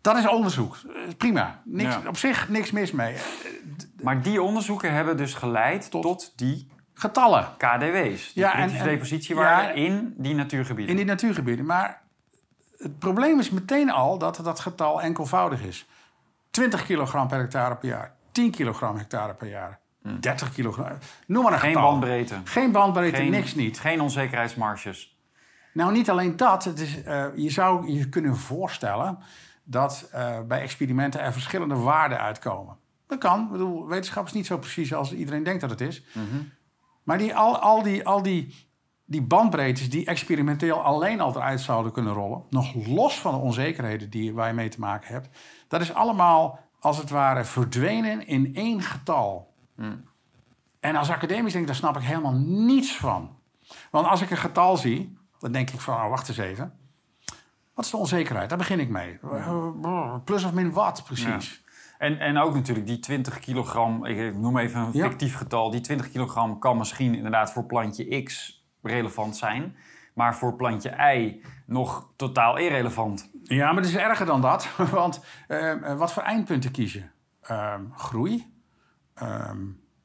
[0.00, 0.76] Dat is onderzoek.
[1.16, 1.62] Prima.
[1.64, 2.08] Niks, Ja.
[2.08, 3.16] Op zich niks mis mee.
[4.02, 8.32] Maar die onderzoeken hebben dus geleid tot, die Getallen KDW's.
[8.32, 10.90] Die Ja, en- en- ja, in die natuurgebieden.
[10.90, 11.66] in die natuurgebieden.
[11.66, 12.02] Maar
[12.78, 15.88] het probleem is meteen al dat dat getal enkelvoudig is.
[16.50, 18.14] 20 kilogram per hectare per jaar.
[18.32, 19.79] 10 kilogram hectare per jaar.
[20.20, 20.98] 30 kilogram.
[21.26, 21.90] Noem maar een Geen getal.
[21.90, 22.36] bandbreedte.
[22.44, 23.78] Geen bandbreedte, Geen- niks niet.
[23.80, 25.18] Geen onzekerheidsmarges.
[25.72, 26.64] Nou, niet alleen dat.
[26.64, 29.18] Het is, eh, je zou je kunnen voorstellen
[29.64, 32.76] dat eh, bij experimenten er verschillende waarden uitkomen.
[33.06, 33.44] Dat kan.
[33.44, 36.02] Ik bedoel, wetenschap is niet zo precies als iedereen denkt dat het is.
[37.02, 38.68] Maar die, al, al, die, al die,
[39.04, 42.42] die bandbreedtes die experimenteel alleen al eruit zouden kunnen rollen...
[42.50, 45.28] nog los van de onzekerheden die, waar je mee te maken hebt...
[45.68, 49.49] dat is allemaal, als het ware, verdwenen in één getal.
[50.80, 53.36] En als academisch denk ik, daar snap ik helemaal niets van.
[53.90, 56.72] Want als ik een getal zie, dan denk ik van, oh, wacht eens even.
[57.74, 58.48] Wat is de onzekerheid?
[58.48, 59.18] Daar begin ik mee.
[60.24, 61.64] Plus of min wat, precies.
[61.98, 65.08] En, en ook natuurlijk die 20 kilogram, ik noem even een Ja.
[65.08, 65.70] fictief getal.
[65.70, 69.76] Die 20 kilogram kan misschien inderdaad voor plantje X relevant zijn.
[70.14, 73.30] Maar voor plantje Y nog totaal irrelevant.
[73.42, 74.76] Ja, maar het is erger dan dat.
[74.90, 77.02] Want eh, eh, wat voor eindpunten kies je?
[77.42, 78.52] Ehm, groei,
[79.20, 79.58] Ehm,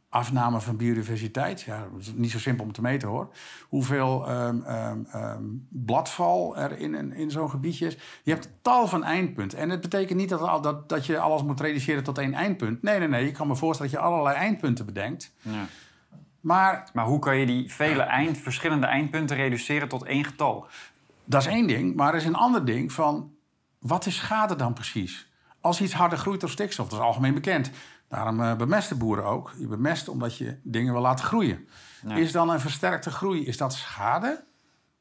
[0.09, 1.61] afname van biodiversiteit.
[1.61, 3.30] Ja, dat is niet zo simpel om te meten hoor.
[3.70, 7.97] Hoeveel ehm, ehm, bladval er in, een- in zo'n gebiedje is.
[8.24, 9.57] Je hebt tal van eindpunten.
[9.59, 12.82] En het betekent niet dat, dat, dat je alles moet reduceren tot één eindpunt.
[12.82, 13.26] Nee, nee, nee.
[13.26, 15.34] Je kan me voorstellen dat je allerlei eindpunten bedenkt.
[15.41, 15.66] Ja.
[16.39, 20.68] Maar Maar hoe kan je die vele eind, verschillende eindpunten reduceren tot één getal?
[21.26, 23.32] Dat is één ding, maar er is een ander ding van...
[23.80, 25.30] wat is schade dan precies?
[25.61, 27.72] Als iets harder groeit door stikstof, dat is algemeen bekend.
[28.08, 29.53] Daarom eh, bemesten boeren ook.
[29.58, 31.68] Je bemest omdat je dingen wil laten groeien.
[32.08, 32.16] Ja.
[32.16, 34.28] Is dan een versterkte groei, is dat schade?
[34.28, 34.43] Dat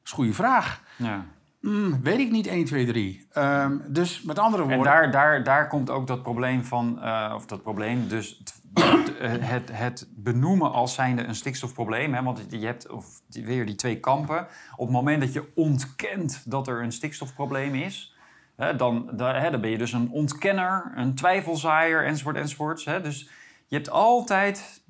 [0.04, 0.82] is een goede vraag.
[0.96, 1.24] Ja.
[1.60, 3.26] Hmm, weet ik niet 1, 2, 3.
[3.32, 4.78] Ehm, dus met andere woorden...
[4.78, 8.42] En daar, daar, daar komt ook dat probleem van, eh, of dat probleem, dus
[8.74, 12.14] het, het, het benoemen als zijnde een stikstofprobleem.
[12.14, 14.46] Hè, want je hebt of, weer die twee kampen.
[14.76, 18.13] Op het moment dat je ontkent dat er een stikstofprobleem is,
[18.56, 22.84] dan, dan ben je dus een ontkenner, een twijfelzaaier, enzovoort, enzovoort.
[22.84, 23.28] Dus
[23.66, 24.82] je hebt altijd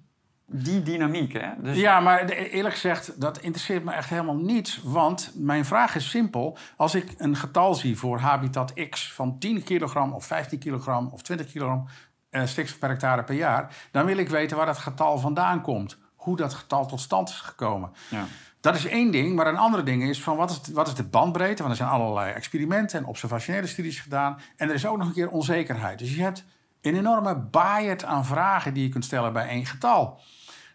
[0.47, 1.33] die dynamiek.
[1.33, 1.49] Hè.
[1.59, 4.81] Dus, Ja, maar eerlijk gezegd, dat interesseert me echt helemaal niets.
[4.83, 6.57] Want mijn vraag is simpel.
[6.77, 11.23] Als ik een getal zie voor habitat X van 10 kilogram of 15 kilogram of
[11.23, 11.87] 20 kilogram
[12.31, 15.99] eh, stikstof per hectare per jaar, dan wil ik weten waar dat getal vandaan komt.
[16.15, 17.93] Hoe dat getal tot stand is gekomen.
[18.11, 18.25] Ja.
[18.65, 21.05] Dat is één ding, maar een andere ding is van wat is, wat is de
[21.05, 21.63] bandbreedte?
[21.63, 24.39] Want er zijn allerlei experimenten en observationele studies gedaan.
[24.57, 25.99] En er is ook nog een keer onzekerheid.
[25.99, 26.45] Dus je hebt
[26.81, 30.21] een enorme baaierd aan vragen die je kunt stellen bij één getal.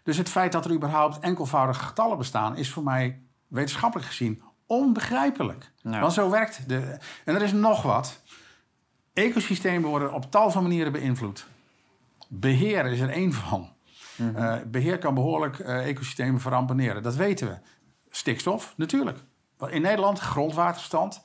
[0.02, 5.70] Dus het feit dat er überhaupt enkelvoudige getallen bestaan, is voor mij wetenschappelijk gezien onbegrijpelijk.
[5.76, 6.00] Ja.
[6.00, 6.98] Want zo werkt de.
[7.24, 8.20] En er is nog wat.
[9.12, 11.46] Ecosystemen worden op tal van manieren beïnvloed.
[12.28, 13.70] Beheer is er één van.
[14.34, 17.02] Eh, beheer kan behoorlijk eh, ecosystemen verrampeneren.
[17.02, 17.58] Dat weten we.
[18.10, 19.18] Stikstof, natuurlijk.
[19.68, 21.22] In Nederland grondwaterstand,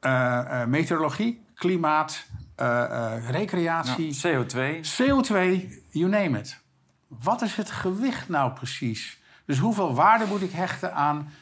[0.00, 2.24] eh, eh, meteorologie, klimaat,
[2.56, 4.80] eh, recreatie, CO2.
[4.96, 6.60] CO2, you name it.
[7.08, 9.20] Wat is het gewicht nou precies?
[9.46, 11.32] Dus hoeveel waarde moet ik hechten aan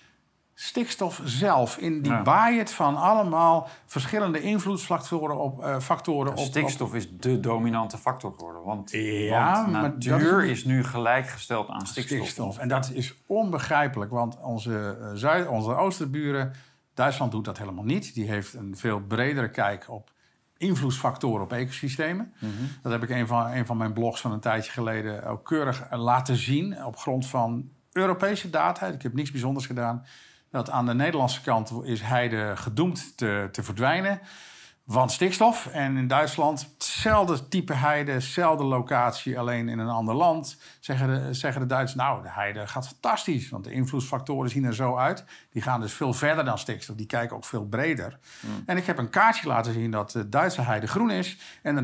[0.63, 1.77] stikstof zelf?
[1.77, 2.63] In die Ja.
[2.65, 8.63] van allemaal verschillende invloedsfactoren op, eh, factoren op, Stikstof is de dominante factor geworden.
[8.63, 12.59] Want, Ja, want natuur is- is, nu gelijkgesteld aan stikstof.
[12.59, 16.53] En dat is onbegrijpelijk, want onze, eh, Zuid, onze oosterburen,
[16.95, 18.15] Duitsland doet dat helemaal niet.
[18.15, 20.11] Die heeft een veel bredere kijk op
[20.57, 22.33] invloedsfactoren op ecosystemen.
[22.39, 22.53] Mhm.
[22.83, 25.81] Dat heb ik een van, een van mijn blogs van een tijdje geleden ook keurig
[25.83, 28.87] eh, laten zien op grond van Europese data.
[28.87, 30.05] Ik heb niks bijzonders gedaan.
[30.51, 34.21] Dat aan de Nederlandse kant is heide gedoemd te, te verdwijnen.
[34.91, 35.67] Want stikstof.
[35.67, 40.57] En in Duitsland hetzelfde type heide, hetzelfde locatie, alleen in een ander land.
[40.81, 43.49] Zeggen de, zeggen de Duitsers, nou, de heide gaat fantastisch.
[43.49, 45.25] Want de invloedsfactoren zien er zo uit.
[45.53, 46.97] Die gaan dus veel verder dan stikstof.
[46.97, 48.19] Die kijken ook veel breder.
[48.67, 51.39] En ik heb een kaartje laten zien dat de Duitse heide groen is...
[51.63, 51.81] en de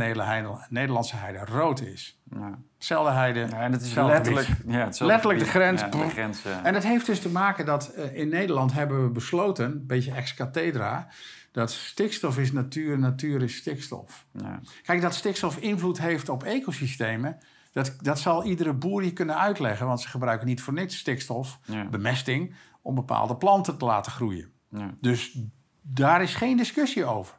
[0.69, 2.19] Nederlandse heide rood is.
[2.31, 2.59] Ja.
[2.75, 5.81] Hetzelfde heide, Ja, en het is letterlijk, ja, Letterlijk de grens.
[5.81, 6.43] Ja, de grens.
[6.63, 10.13] En dat heeft dus te maken dat eh, in Nederland hebben we besloten, een beetje
[10.13, 11.09] ex cathedra,
[11.57, 14.27] dat stikstof is natuur, natuur is stikstof.
[14.33, 14.61] Ja.
[14.83, 17.39] Kijk, dat stikstof invloed heeft op ecosystemen,
[17.73, 21.59] dat, dat zal iedere boer je kunnen uitleggen, want ze gebruiken niet voor niks stikstof,
[21.65, 21.85] Ja.
[21.85, 24.53] bemesting, om bepaalde planten te laten groeien.
[24.71, 24.95] Ja.
[25.01, 25.39] Dus
[25.83, 27.39] daar is geen discussie over.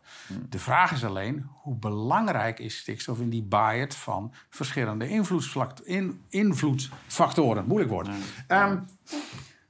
[0.49, 6.22] De vraag is alleen, hoe belangrijk is stikstof in die baaierd van verschillende invloedsflact- in,
[6.30, 7.65] invloedfactoren?
[7.68, 8.09] Moeilijk woord.
[8.47, 8.78] Ehm,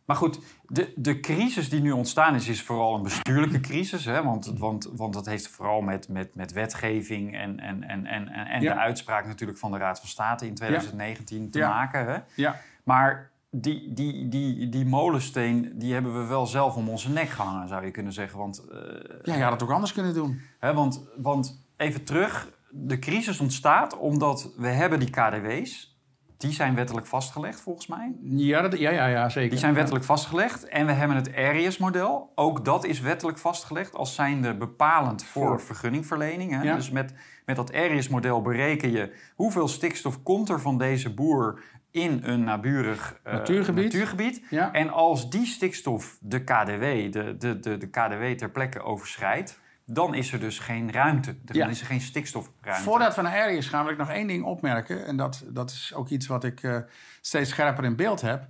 [0.07, 4.05] Maar goed, de, de crisis die nu ontstaan is, is vooral een bestuurlijke crisis.
[4.05, 4.23] Hè?
[4.23, 8.61] Want, want, want dat heeft vooral met, met, met wetgeving en, en, en, en, en
[8.61, 8.73] Ja.
[8.73, 11.69] de uitspraak natuurlijk van de Raad van State in 2019 te Ja.
[11.69, 12.05] maken.
[12.05, 12.17] Hè?
[12.35, 12.55] Ja.
[12.83, 17.67] Maar die, die, die, die molensteen, die hebben we wel zelf om onze nek gehangen,
[17.67, 18.37] zou je kunnen zeggen.
[18.39, 18.77] Want, eh,
[19.23, 20.41] Ja, je had het ook anders kunnen doen.
[20.59, 25.96] hè, want, want even terug, de crisis ontstaat omdat we hebben die KDW's.
[26.37, 28.15] Die zijn wettelijk vastgelegd, volgens mij.
[28.23, 29.49] Ja, dat, ja, ja, ja, zeker.
[29.49, 30.67] Die zijn wettelijk vastgelegd.
[30.67, 32.31] En we hebben het ARIES-model.
[32.35, 35.61] Ook dat is wettelijk vastgelegd als zijnde bepalend voor, Voor.
[35.61, 36.51] vergunningverlening.
[36.51, 36.61] Hè?
[36.61, 36.75] Ja.
[36.75, 37.13] Dus met,
[37.45, 41.61] met dat ARIES-model bereken je hoeveel stikstof komt er van deze boer
[41.91, 43.83] in een naburig eh, Natuurgebied.
[43.83, 44.41] natuurgebied.
[44.49, 44.71] Ja.
[44.73, 46.81] En als die stikstof de KDW,
[47.11, 49.59] de, de, de, de KDW ter plekke overschrijdt,
[49.89, 51.35] dan is er dus geen ruimte.
[51.43, 51.67] Dan Ja.
[51.67, 52.83] is er geen stikstofruimte.
[52.83, 55.05] Voordat we naar Aries gaan, wil ik nog één ding opmerken.
[55.05, 56.77] En dat, dat is ook iets wat ik eh,
[57.21, 58.47] steeds scherper in beeld heb.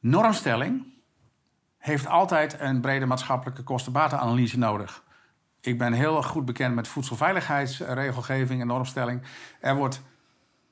[0.00, 0.86] Normstelling
[1.78, 5.04] heeft altijd een brede maatschappelijke kostenbatenanalyse nodig.
[5.60, 9.22] Ik ben heel goed bekend met voedselveiligheidsregelgeving en normstelling.
[9.60, 10.02] Er wordt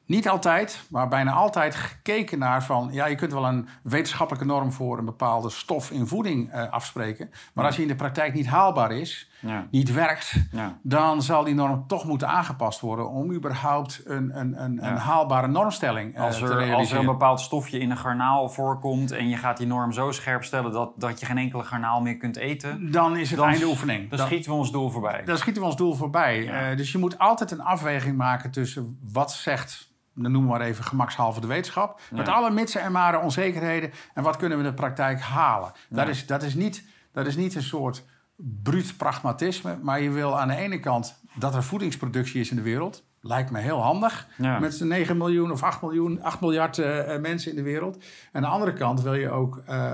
[0.07, 2.89] niet altijd, maar bijna altijd gekeken naar van...
[2.93, 7.31] ja, je kunt wel een wetenschappelijke norm voor een bepaalde stof in voeding eh, afspreken.
[7.53, 9.67] Maar als die in de praktijk niet haalbaar is, Ja.
[9.71, 10.79] niet werkt Ja.
[10.83, 14.91] dan zal die norm toch moeten aangepast worden om überhaupt een, een, een, Ja.
[14.91, 17.01] een haalbare normstelling eh, Als te er, als er realiseren.
[17.01, 20.73] een bepaald stofje in een garnaal voorkomt en je gaat die norm zo scherp stellen
[20.73, 24.09] dat, dat je geen enkele garnaal meer kunt eten, Dan is het dan, einde oefening.
[24.09, 25.23] dan Dan, schieten we ons doel voorbij.
[25.25, 26.49] dan schieten we ons doel voorbij.
[26.71, 30.67] Eh, dus je moet altijd een afweging maken tussen wat zegt, dan noemen we maar
[30.67, 34.71] even gemakshalve de wetenschap, met alle mitsen en maren onzekerheden en wat kunnen we in
[34.71, 35.73] de praktijk halen.
[35.89, 38.05] Dat, is, dat, is niet, dat is niet een soort
[38.37, 42.63] bruut pragmatisme, maar je wil aan de ene kant dat er voedingsproductie is in de
[42.63, 43.05] wereld.
[43.27, 44.27] Lijkt me heel handig.
[44.37, 44.59] Ja.
[44.59, 47.97] Met z'n 9 miljoen of 8, miljoen, 8 miljard eh, eh, mensen in de wereld.
[47.97, 49.91] En aan de andere kant wil je ook eh,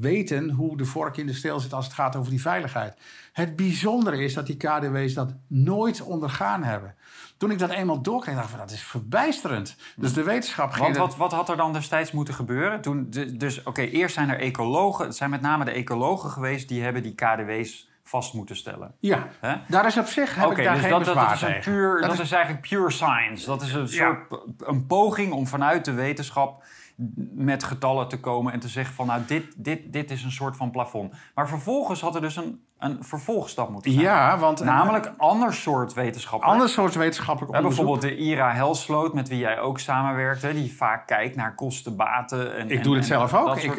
[0.00, 2.96] weten hoe de vork in de steel zit als het gaat over die veiligheid.
[3.32, 6.94] Het bijzondere is dat die KDW's dat nooit ondergaan hebben.
[7.36, 9.76] Toen ik dat eenmaal doorkreeg, dacht ik van dat is verbijsterend.
[9.96, 10.84] Dus de wetenschap ging...
[10.84, 12.80] Want wat, wat had er dan destijds moeten gebeuren?
[12.80, 13.06] Toen,
[13.36, 15.04] dus oké, eerst zijn er ecologen.
[15.04, 18.94] Het zijn met name de ecologen geweest die hebben die KDW's vast moeten stellen.
[19.00, 19.54] Ja, Hè?
[19.68, 21.72] daar is op zich heb ik daar dus geen dat, dat, bezwaar is een tegen.
[21.72, 23.46] puur, dat, Dat is, eigenlijk pure science.
[23.46, 24.18] Dat is een soort
[24.58, 26.64] een poging om vanuit de wetenschap
[27.34, 30.56] met getallen te komen en te zeggen van nou dit, dit, dit is een soort
[30.56, 31.12] van plafond.
[31.34, 34.04] Maar vervolgens had er dus een, een vervolgstap moeten zijn.
[34.04, 36.48] Ja, want een Namelijk ander soort wetenschappen.
[36.48, 37.84] ander soort wetenschappelijk onderzoek.
[37.84, 41.96] bijvoorbeeld de Ira Helsloot, met wie jij ook samenwerkt, hè, die vaak kijkt naar kosten,
[41.96, 42.56] baten.
[42.56, 43.56] En, Ik en- doe het zelf ook.
[43.56, 43.74] Ik,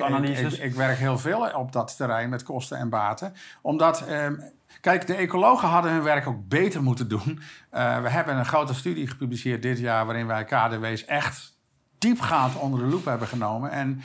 [0.61, 3.34] ik werk heel veel op dat terrein met kosten en baten.
[3.61, 4.36] Omdat, ehm,
[4.82, 7.39] kijk, de ecologen hadden hun werk ook beter moeten doen.
[7.70, 10.05] Eh, we hebben een grote studie gepubliceerd dit jaar...
[10.05, 11.55] waarin wij KDW's echt
[12.06, 13.72] diepgaand onder de loep hebben genomen.
[13.72, 14.01] En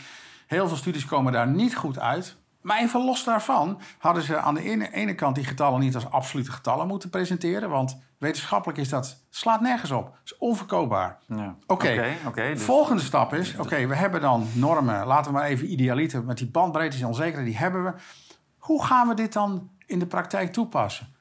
[0.46, 2.36] heel veel studies komen daar niet goed uit.
[2.60, 6.10] Maar even los daarvan hadden ze aan de ene, ene kant die getallen niet als
[6.10, 7.70] absolute getallen moeten presenteren.
[7.70, 10.18] Want wetenschappelijk is dat, slaat nergens op.
[10.24, 11.18] is onverkoopbaar.
[11.26, 11.54] Ja.
[11.66, 12.14] Oké.
[12.26, 15.06] oké, dus- Volgende stap is, oké, we hebben dan normen.
[15.06, 17.92] Laten we maar even idealiter met die bandbreedtes en onzekerheid, die hebben we.
[18.58, 21.14] Hoe gaan we dit dan in de praktijk toepassen?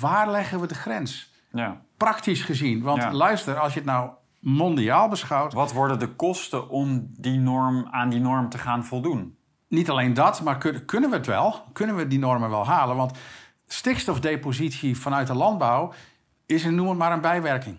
[0.00, 1.32] Waar leggen we de grens?
[1.52, 1.80] ja.
[1.96, 2.82] Praktisch gezien.
[2.82, 3.12] Want Ja.
[3.12, 4.10] luister, als je het nou
[4.56, 9.36] mondiaal beschouwt, Wat worden de kosten om die norm, aan die norm te gaan voldoen?
[9.68, 11.62] niet alleen dat, maar kun- kunnen we het wel?
[11.72, 12.96] Kunnen we die normen wel halen?
[12.96, 13.18] Want
[13.66, 15.92] stikstofdepositie vanuit de landbouw
[16.46, 17.76] is een, noem het maar een bijwerking.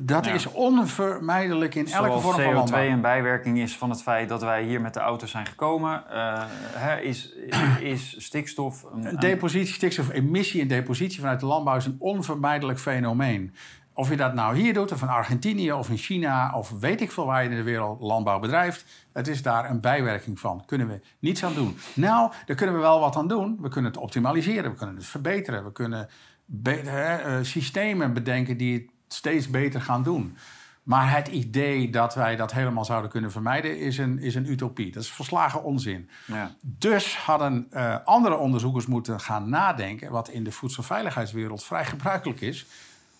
[0.00, 0.32] Dat Ja.
[0.32, 2.82] is onvermijdelijk in elke vorm van CO2 landbouw.
[2.86, 6.42] een bijwerking is van het feit dat wij hier met de auto zijn gekomen, eh,
[6.74, 7.32] hè, is,
[7.80, 13.54] is stikstof een- depositie, stikstofemissie en depositie vanuit de landbouw is een onvermijdelijk fenomeen.
[14.00, 17.12] Of je dat nou hier doet, of in Argentinië, of in China, of weet ik
[17.12, 18.84] veel waar je in de wereld landbouw bedrijft.
[19.12, 20.62] Het is daar een bijwerking van.
[20.66, 21.76] Kunnen we niets aan doen.
[21.94, 23.58] Nou, daar kunnen we wel wat aan doen.
[23.60, 25.64] We kunnen het optimaliseren, we kunnen het verbeteren.
[25.64, 26.08] We kunnen
[26.44, 30.36] be- eh, systemen bedenken die het steeds beter gaan doen.
[30.82, 34.92] Maar het idee dat wij dat helemaal zouden kunnen vermijden is een, is een utopie.
[34.92, 36.10] Dat is volslagen onzin.
[36.26, 36.50] ja.
[36.60, 42.66] Dus hadden eh, andere onderzoekers moeten gaan nadenken, wat in de voedselveiligheidswereld vrij gebruikelijk is.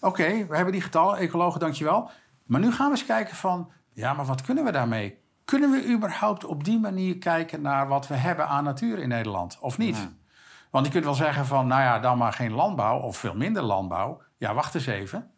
[0.01, 2.11] Oké, we hebben die getallen, ecologen, dankjewel.
[2.44, 5.18] Maar nu gaan we eens kijken van, ja, maar wat kunnen we daarmee?
[5.44, 9.59] Kunnen we überhaupt op die manier kijken naar wat we hebben aan natuur in Nederland,
[9.61, 9.96] of niet?
[9.96, 10.09] Ja.
[10.70, 13.62] Want je kunt wel zeggen van, nou ja, dan maar geen landbouw of veel minder
[13.62, 14.22] landbouw.
[14.36, 15.30] Ja, wacht eens even.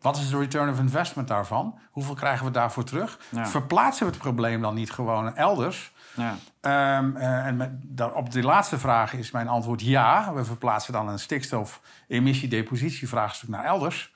[0.00, 1.78] Wat is de return of investment daarvan?
[1.90, 3.18] Hoeveel krijgen we daarvoor terug?
[3.28, 3.46] Ja.
[3.46, 5.92] Verplaatsen we het probleem dan niet gewoon elders?
[6.18, 6.36] Ja.
[6.60, 10.32] Ehm, eh, en met, daar- op die laatste vraag is mijn antwoord ja.
[10.34, 14.14] We verplaatsen dan een stikstof-emissie-depositievraagstuk naar elders.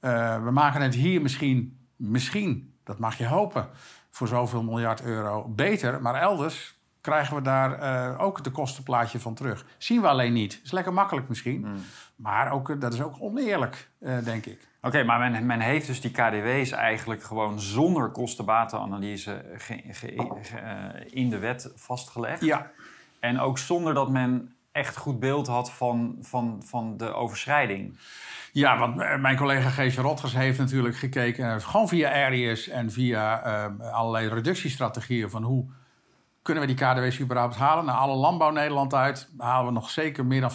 [0.00, 3.68] Eh, we maken het hier misschien, misschien, dat mag je hopen,
[4.10, 6.02] voor zoveel miljard euro beter.
[6.02, 9.64] Maar elders krijgen we daar eh, ook het kostenplaatje van terug.
[9.78, 10.60] Zien we alleen niet.
[10.64, 11.62] is lekker makkelijk misschien.
[11.62, 11.76] Hmm.
[12.16, 13.88] Maar ook, dat is ook oneerlijk,
[14.24, 14.68] denk ik.
[14.84, 20.58] Oké, maar men, men heeft dus die KDW's eigenlijk gewoon zonder kostenbatenanalyse ge- ge- ge-
[20.58, 22.44] eh, in de wet vastgelegd.
[22.44, 22.70] Ja,
[23.20, 27.98] En ook zonder dat men echt goed beeld had van, van, van de overschrijding.
[28.52, 31.62] ja want eh, mijn collega Geesje Rotgers heeft natuurlijk gekeken...
[31.62, 35.30] gewoon via Arius en via eh, allerlei reductiestrategieën...
[35.30, 35.64] van hoe
[36.42, 37.84] kunnen we die KDW's überhaupt halen.
[37.84, 40.50] Nou, alle landbouw Nederland uit halen we nog zeker meer dan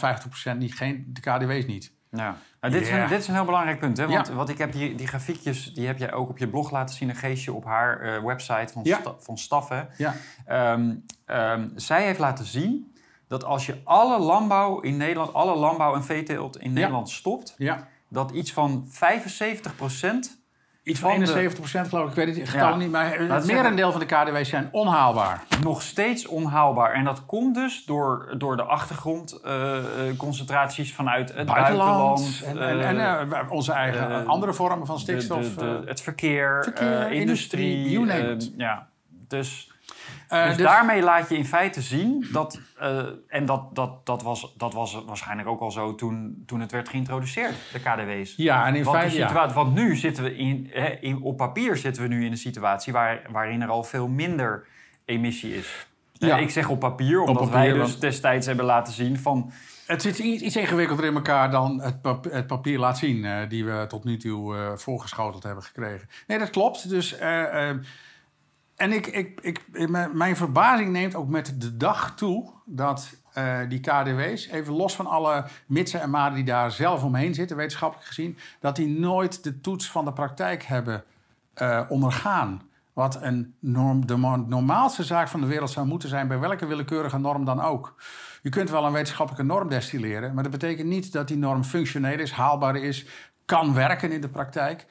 [0.56, 1.92] 50% niet, geen, de KDW's niet.
[2.12, 2.36] Ja.
[2.62, 3.98] Nou, dit, is een, dit is een heel belangrijk punt.
[3.98, 4.08] Hè?
[4.08, 4.34] Want, Ja.
[4.34, 7.10] want ik heb die, die grafiekjes, die heb jij ook op je blog laten zien.
[7.10, 9.00] Een geestje op haar eh, website van, Ja.
[9.00, 9.90] sta, van Staffen.
[9.98, 10.14] Ja,
[10.46, 10.96] Ehm,
[11.26, 12.94] ehm, zij heeft laten zien
[13.28, 17.88] dat als je alle landbouw in Nederland, alle landbouw en veeteelt in Nederland stopt, ja.
[18.08, 19.76] dat iets van 75
[20.84, 22.76] Iets van Van de- 71% geloof ik, ik weet het het getal Ja.
[22.76, 22.92] niet.
[22.92, 25.44] Maar het we merendeel van de KDW's zijn onhaalbaar.
[25.64, 26.94] nog steeds onhaalbaar.
[26.94, 32.44] En dat komt dus door, door de achtergrondconcentraties vanuit het buitenland.
[32.46, 35.56] En, en, en eh, eh, onze eigen eh, andere vormen van stikstof.
[35.56, 38.52] de- de- eh, het verkeer, verkeer, eh, industrie, you name eh, it.
[38.58, 38.88] ja,
[39.28, 39.72] dus,
[40.28, 42.60] eh, dus, dus- daarmee laat je in feite zien dat...
[42.80, 46.72] eh, en dat, dat, dat, was, dat was waarschijnlijk ook al zo toen, toen het
[46.72, 48.34] werd geïntroduceerd, de KDW's.
[48.38, 49.54] Ja, en in Want, feite, ja.
[49.54, 53.62] want nu zitten we in, op papier zitten we nu in een situatie waar, waarin
[53.62, 54.66] er al veel minder
[55.06, 55.88] emissie is.
[56.14, 56.36] Ja.
[56.38, 59.52] Eh, Ik zeg op papier, omdat papier, wij dus destijds hebben laten zien van...
[59.86, 63.48] Het zit iets, iets ingewikkelder in elkaar dan het, pap- het papier laat zien...
[63.50, 66.10] die we tot nu toe voorgeschoteld hebben gekregen.
[66.28, 66.90] Nee, dat klopt.
[66.90, 67.16] Dus,
[68.80, 72.52] en ik, ik, ik, mijn- verbazing neemt ook met de dag toe...
[72.66, 77.34] dat eh, die KDW's, even los van alle mitsen en maden die daar zelf omheen
[77.34, 77.58] zitten...
[77.58, 81.04] wetenschappelijk gezien, dat die nooit de toets van de praktijk hebben
[81.54, 82.62] eh, ondergaan.
[82.94, 84.18] Wat een norm, de
[84.48, 86.28] normaalste zaak van de wereld zou moeten zijn...
[86.28, 87.96] bij welke willekeurige norm dan ook.
[88.42, 90.34] Je kunt wel een wetenschappelijke norm destilleren...
[90.34, 93.06] maar dat betekent niet dat die norm functioneel is, haalbaar is...
[93.46, 94.86] kan werken in de praktijk.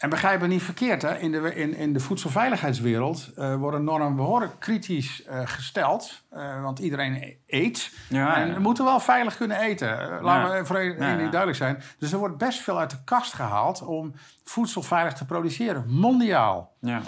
[0.00, 1.18] En begrijp me niet verkeerd, hè?
[1.18, 6.22] In, de, in, in de voedselveiligheidswereld eh, worden normen behoorlijk kritisch eh, gesteld.
[6.30, 7.92] Eh, want iedereen eet.
[8.08, 8.54] Ja, en ja.
[8.54, 9.88] we moeten wel veilig kunnen eten.
[10.22, 10.60] Laten Ja.
[10.60, 11.82] we voor één ding duidelijk zijn.
[11.98, 15.84] Dus er wordt best veel uit de kast gehaald om voedsel veilig te produceren.
[15.88, 16.72] Mondiaal.
[16.80, 17.00] Ja.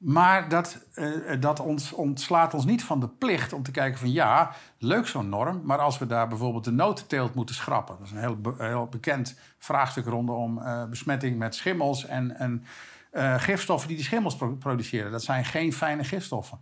[0.00, 1.06] Maar dat, eh,
[1.40, 5.28] dat ons, ontslaat ons niet van de plicht om te kijken van ja, leuk zo'n
[5.28, 5.60] norm.
[5.64, 7.96] Maar als we daar bijvoorbeeld de notenteelt moeten schrappen.
[7.98, 12.64] Dat is een heel, be- heel bekend vraagstuk rondom eh, besmetting met schimmels en, en
[13.10, 15.10] eh, gifstoffen die die schimmels pro- produceren.
[15.10, 16.58] Dat zijn geen fijne gifstoffen.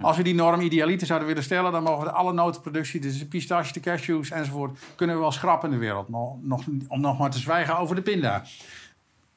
[0.00, 3.26] Als we die norm idealiter zouden willen stellen, dan mogen we alle notenproductie, dus de
[3.26, 6.08] pistache, de cashews enzovoort, kunnen we wel schrappen in de wereld.
[6.08, 8.42] Nog, nog, om nog maar te zwijgen over de pinda.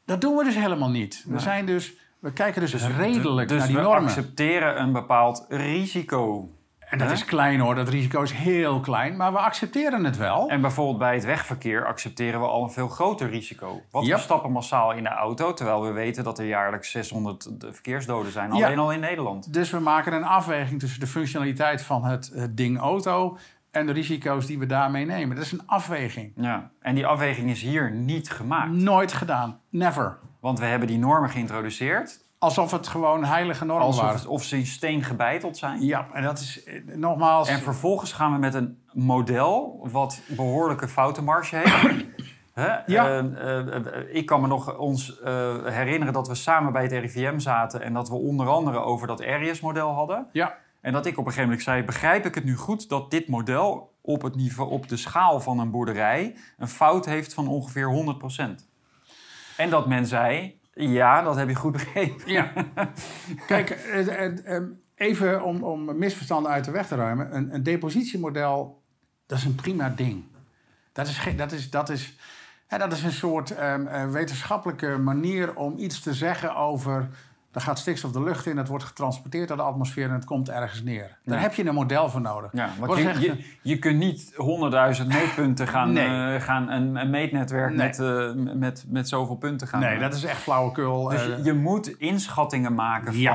[0.05, 1.23] Dat doen we dus helemaal niet.
[1.27, 1.93] We, zijn dus,
[2.26, 4.03] we kijken dus, redelijk dus naar die we normen.
[4.03, 6.49] accepteren een bepaald risico.
[6.80, 10.49] En dat is klein hoor, dat risico is heel klein, maar we accepteren het wel.
[10.49, 13.82] En bijvoorbeeld bij het wegverkeer accepteren we al een veel groter risico.
[13.91, 17.73] Want we stappen massaal in de auto, terwijl we weten dat er jaarlijks 600 de
[17.73, 18.55] verkeersdoden zijn.
[18.55, 18.65] Ja.
[18.65, 19.53] Alleen al in Nederland.
[19.53, 23.38] Dus we maken een afweging tussen de functionaliteit van het, het ding auto
[23.71, 25.36] en de risico's die we daarmee nemen.
[25.36, 26.32] Dat is een afweging.
[26.36, 26.71] Ja.
[26.82, 28.71] En die afweging is hier niet gemaakt.
[28.71, 29.59] Nooit gedaan.
[29.69, 30.17] Never.
[30.45, 32.19] Want we hebben die normen geïntroduceerd.
[32.39, 34.19] Alsof het gewoon heilige normen Alsof waren.
[34.19, 35.85] het, of ze in steen gebeiteld zijn.
[35.85, 37.49] Ja, en dat is eh, nogmaals...
[37.49, 42.05] En vervolgens gaan we met een model wat behoorlijke foutenmarge heeft.
[42.85, 43.07] Ja.
[43.07, 45.19] Eh, eh, ik kan me nog ons
[45.63, 47.81] herinneren dat we samen bij het RIVM zaten...
[47.81, 50.27] en dat we onder andere over dat Arias-model hadden.
[50.31, 51.83] Ja, En dat ik op een gegeven moment zei...
[51.83, 55.59] begrijp ik het nu goed dat dit model op, het niveau, op de schaal van
[55.59, 56.35] een boerderij...
[56.57, 58.15] een fout heeft van ongeveer
[58.59, 58.74] 100%.
[59.57, 60.59] En dat men zei...
[60.73, 62.31] Ja, dat heb je goed begrepen.
[62.31, 62.51] ja.
[63.47, 64.63] Kijk, eh, eh, eh,
[64.95, 67.35] even om, om misverstanden uit de weg te ruimen.
[67.35, 68.83] Een, een depositiemodel,
[69.25, 70.23] dat is een prima ding.
[70.91, 72.15] Dat is, dat is, dat is,
[72.67, 77.09] hè, dat is een soort ehm, eh, wetenschappelijke manier om iets te zeggen over...
[77.55, 80.49] Er gaat stikstof de lucht in, het wordt getransporteerd door de atmosfeer en het komt
[80.49, 81.17] ergens neer.
[81.23, 81.41] Daar Ja.
[81.41, 82.49] heb je een model voor nodig.
[82.53, 86.35] Ja, want je, je, je kunt niet honderdduizend meetpunten gaan, Nee.
[86.35, 87.87] eh, gaan een, een meetnetwerk Nee.
[87.87, 89.79] met, eh, met, met zoveel punten gaan.
[89.79, 91.07] Nee, dat is echt flauwekul.
[91.07, 93.33] Dus eh, je, je moet inschattingen maken Ja.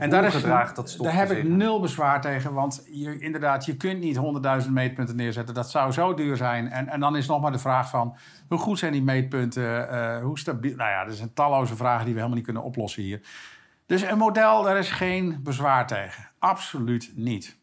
[0.00, 0.42] En daar, is,
[0.74, 2.52] dat daar heb ik nul bezwaar tegen.
[2.52, 4.16] Want je, inderdaad, je kunt niet
[4.64, 5.54] 100.000 meetpunten neerzetten.
[5.54, 6.70] Dat zou zo duur zijn.
[6.70, 8.16] En, en dan is nog maar de vraag van...
[8.48, 9.70] hoe goed zijn die meetpunten?
[9.90, 10.76] eh, hoe stabiel?
[10.76, 13.20] Nou ja, er zijn talloze vragen die we helemaal niet kunnen oplossen hier.
[13.86, 16.28] Dus een model, daar is geen bezwaar tegen.
[16.38, 17.58] Absoluut niet.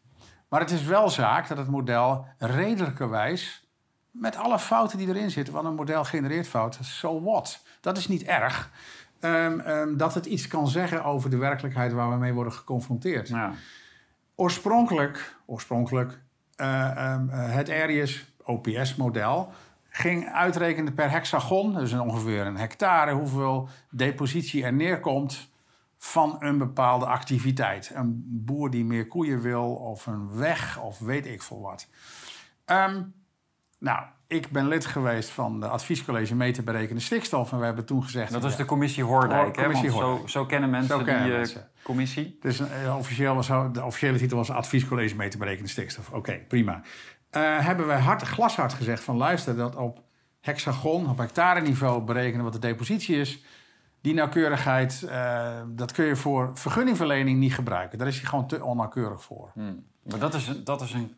[0.48, 3.68] Maar het is wel zaak dat het model redelijkerwijs...
[4.10, 5.54] met alle fouten die erin zitten...
[5.54, 7.62] want een model genereert fouten, so what?
[7.80, 8.70] Dat is niet erg.
[9.20, 13.28] Ehm, ehm, dat het iets kan zeggen over de werkelijkheid waar we mee worden geconfronteerd.
[13.28, 13.52] Ja.
[14.34, 16.20] oorspronkelijk, oorspronkelijk
[16.56, 19.52] uh, um, het Arius OPS-model
[19.88, 25.50] ging uitrekenen per hexagon, dus ongeveer een hectare, hoeveel depositie er neerkomt
[25.98, 27.90] van een bepaalde activiteit.
[27.94, 31.88] Een boer die meer koeien wil, of een weg, of weet ik veel wat.
[32.66, 33.14] Um,
[33.78, 37.52] nou, ik ben lid geweest van de adviescollege mee te berekenen stikstof.
[37.52, 38.32] En we hebben toen gezegd...
[38.32, 39.72] Dat is de commissie Hoordijk, hè?
[39.72, 41.46] Want Zo, zo, kennen mensen die uh,
[41.82, 42.38] commissie.
[42.40, 46.10] Dus uh, officieel was, de officiële titel was adviescollege mee te berekenen stikstof.
[46.10, 46.82] Oké, prima.
[47.36, 50.02] Uh, hebben wij hard, glashard gezegd van luister, dat op
[50.40, 53.44] hexagon, op hectare niveau berekenen wat de depositie is.
[54.00, 57.98] Die nauwkeurigheid, uh, dat kun je voor vergunningverlening niet gebruiken.
[57.98, 59.50] Daar is hij gewoon te onnauwkeurig voor.
[59.54, 59.84] Hmm.
[60.02, 61.14] Maar dat is, dat is een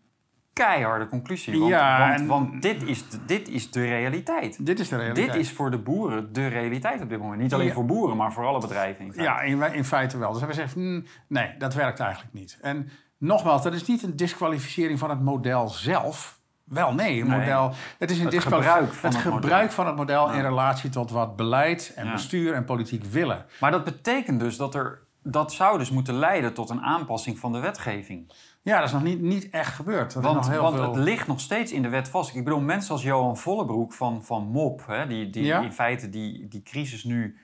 [0.64, 1.58] keiharde conclusie.
[1.58, 4.66] Want, ja, want, want, dit, is, dit is de realiteit.
[4.66, 5.32] Dit is de realiteit.
[5.32, 7.40] Dit is voor de boeren de realiteit op dit moment.
[7.40, 9.04] Niet alleen voor boeren, maar voor alle bedrijven.
[9.04, 10.32] In ja, in, in, feite wel.
[10.32, 12.58] Dus we zeggen, hmm, nee, dat werkt eigenlijk niet.
[12.62, 16.38] En nogmaals, dat is niet een disqualificering van het model zelf.
[16.64, 17.72] Wel, nee, een model.
[17.98, 21.36] Het is een het gebruik van het, gebruik van het model in relatie tot wat
[21.36, 23.46] beleid en bestuur en politiek willen.
[23.60, 27.52] Maar dat betekent dus dat er dat zou dus moeten leiden tot een aanpassing van
[27.52, 28.32] de wetgeving.
[28.62, 30.14] Ja, dat is nog niet, niet echt gebeurd.
[30.14, 30.84] want, nog heel want veel...
[30.84, 32.34] het ligt nog steeds in de wet vast.
[32.34, 36.48] Ik bedoel, mensen als Johan Vollebroek van, van MOP, hè, die, die in feite die,
[36.48, 37.38] die crisis nu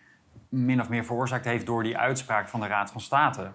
[0.48, 3.52] min of meer veroorzaakt heeft door die uitspraak van de Raad van State.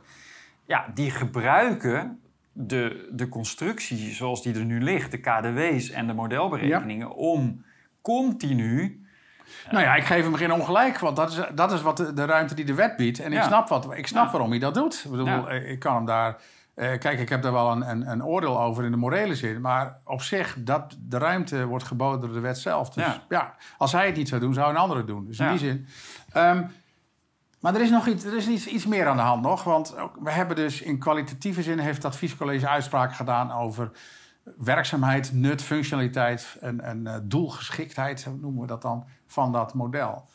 [0.65, 2.19] Ja, die gebruiken
[2.51, 7.65] de, de constructie zoals die er nu ligt, de KDW's en de modelberekeningen, om
[8.01, 9.01] continu
[9.69, 12.55] nou ja, ik geef hem geen ongelijk, want dat is, dat is wat de, ruimte
[12.55, 13.19] die de wet biedt.
[13.19, 15.01] En ik snap, wat, ik snap waarom hij dat doet.
[15.05, 16.37] Ik bedoel, ik kan hem daar...
[16.73, 19.61] Eh, kijk, ik heb daar wel een, een, een, oordeel over in de morele zin.
[19.61, 22.89] Maar op zich, dat de ruimte wordt geboden door de wet zelf.
[22.89, 25.25] Dus ja, als hij het niet zou doen, zou een ander het doen.
[25.25, 25.87] Dus in die zin...
[26.37, 26.71] Um,
[27.59, 29.63] maar er is nog iets, er is iets, iets meer aan de hand nog.
[29.63, 31.79] Want we hebben dus in kwalitatieve zin...
[31.79, 33.91] heeft het adviescollege uitspraken gedaan over
[34.57, 40.29] werkzaamheid, nut, functionaliteit en, en uh, doelgeschiktheid, noemen we dat dan, van dat model.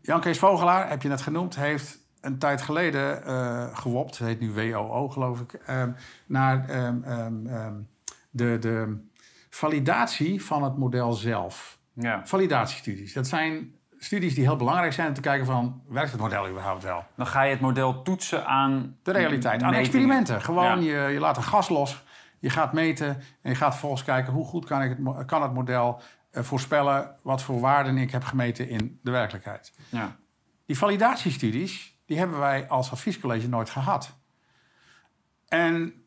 [0.00, 4.40] Jan Kees Vogelaar, heb je net genoemd, heeft een tijd geleden uh, gewopt, het heet
[4.40, 5.82] nu WOO geloof ik, uh,
[6.26, 7.88] naar um, um,
[8.30, 9.06] de, de
[9.50, 11.78] validatie van het model zelf.
[11.92, 12.26] Ja.
[12.26, 13.12] Validatiestudies.
[13.12, 15.82] Dat zijn studies die heel belangrijk zijn om te kijken van...
[15.88, 17.04] werkt het model überhaupt wel?
[17.16, 18.96] Dan ga je het model toetsen aan...
[19.02, 20.42] De realiteit, aan experimenten.
[20.42, 22.02] Gewoon, je, je laat een gas los
[22.42, 23.08] je gaat meten
[23.42, 26.00] en je gaat vervolgens kijken hoe goed kan, ik het, kan het model
[26.32, 29.72] uh, voorspellen wat voor waarden ik heb gemeten in de werkelijkheid.
[29.88, 30.16] Ja.
[30.66, 34.12] Die validatiestudies, die hebben wij als adviescollege nooit gehad.
[35.48, 36.04] En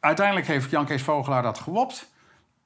[0.00, 2.12] uiteindelijk heeft Jan Kees Vogelaar dat gewopt.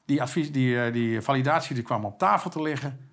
[0.04, 3.08] Die, advies, die, uh, die validatie die kwam op tafel te liggen.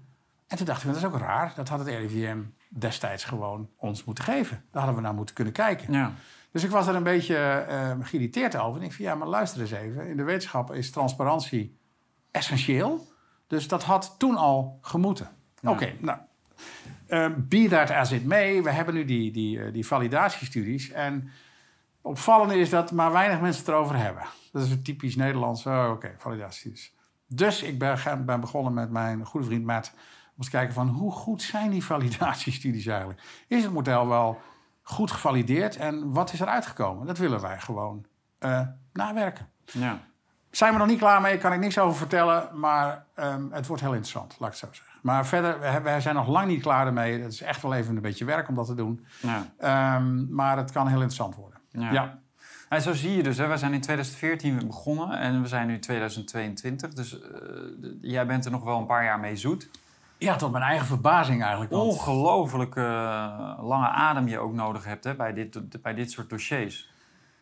[0.48, 1.54] En toen dachten we, dat is ook raar.
[1.56, 2.40] Dat had het RIVM
[2.70, 4.64] destijds gewoon ons moeten geven.
[4.72, 5.94] Daar hadden we naar moeten kunnen kijken.
[5.94, 6.14] Ja.
[6.52, 8.80] Dus ik was er een beetje uh, geïrriteerd over.
[8.80, 10.08] En ik vind, ja, maar luister eens even.
[10.08, 11.78] In de wetenschap is transparantie
[12.32, 13.08] essentieel.
[13.48, 15.30] Dus dat had toen al gemoeten.
[15.64, 16.20] Oké, nou.
[17.12, 18.64] Uh, be that as it may.
[18.64, 20.92] We hebben nu die, die, uh, die validatiestudies.
[20.92, 21.30] En
[22.02, 24.24] opvallende is dat maar weinig mensen het erover hebben.
[24.52, 25.66] Dat is een typisch Nederlands.
[25.66, 26.94] Oh, Oké, okay, validatiestudies.
[27.28, 29.94] Dus ik ben, ben begonnen met mijn goede vriend Matt.
[30.38, 33.22] Om te kijken van hoe goed zijn die validatiestudies eigenlijk?
[33.48, 34.42] Is het model wel
[34.82, 35.76] goed gevalideerd.
[35.76, 37.08] En wat is er uitgekomen?
[37.08, 38.06] Dat willen wij gewoon
[38.40, 38.62] uh,
[38.94, 39.50] nawerken.
[39.66, 40.00] Ja.
[40.52, 42.60] Zijn we nog niet klaar mee, kan ik niks over vertellen.
[42.60, 44.91] Maar um, het wordt heel interessant, laat ik het zo zeggen.
[45.02, 47.22] Maar verder, wij zijn nog lang niet klaar ermee.
[47.22, 49.06] Het is echt wel even een beetje werk om dat te doen.
[49.22, 49.98] Ja.
[49.98, 51.60] Um, maar het kan heel interessant worden.
[51.72, 51.92] Ja.
[51.92, 52.20] ja.
[52.70, 55.80] En zo zie je dus, hè, we zijn in 2014 begonnen en we zijn nu
[55.80, 56.94] 2022.
[56.94, 57.20] Dus uh,
[58.02, 59.70] jij bent er nog wel een paar jaar mee zoet.
[60.18, 61.72] Ja, tot mijn eigen verbazing eigenlijk.
[61.72, 61.84] Want...
[61.84, 62.84] Ongelooflijk uh,
[63.62, 66.91] lange adem je ook nodig hebt hè, bij, dit, bij dit soort dossiers.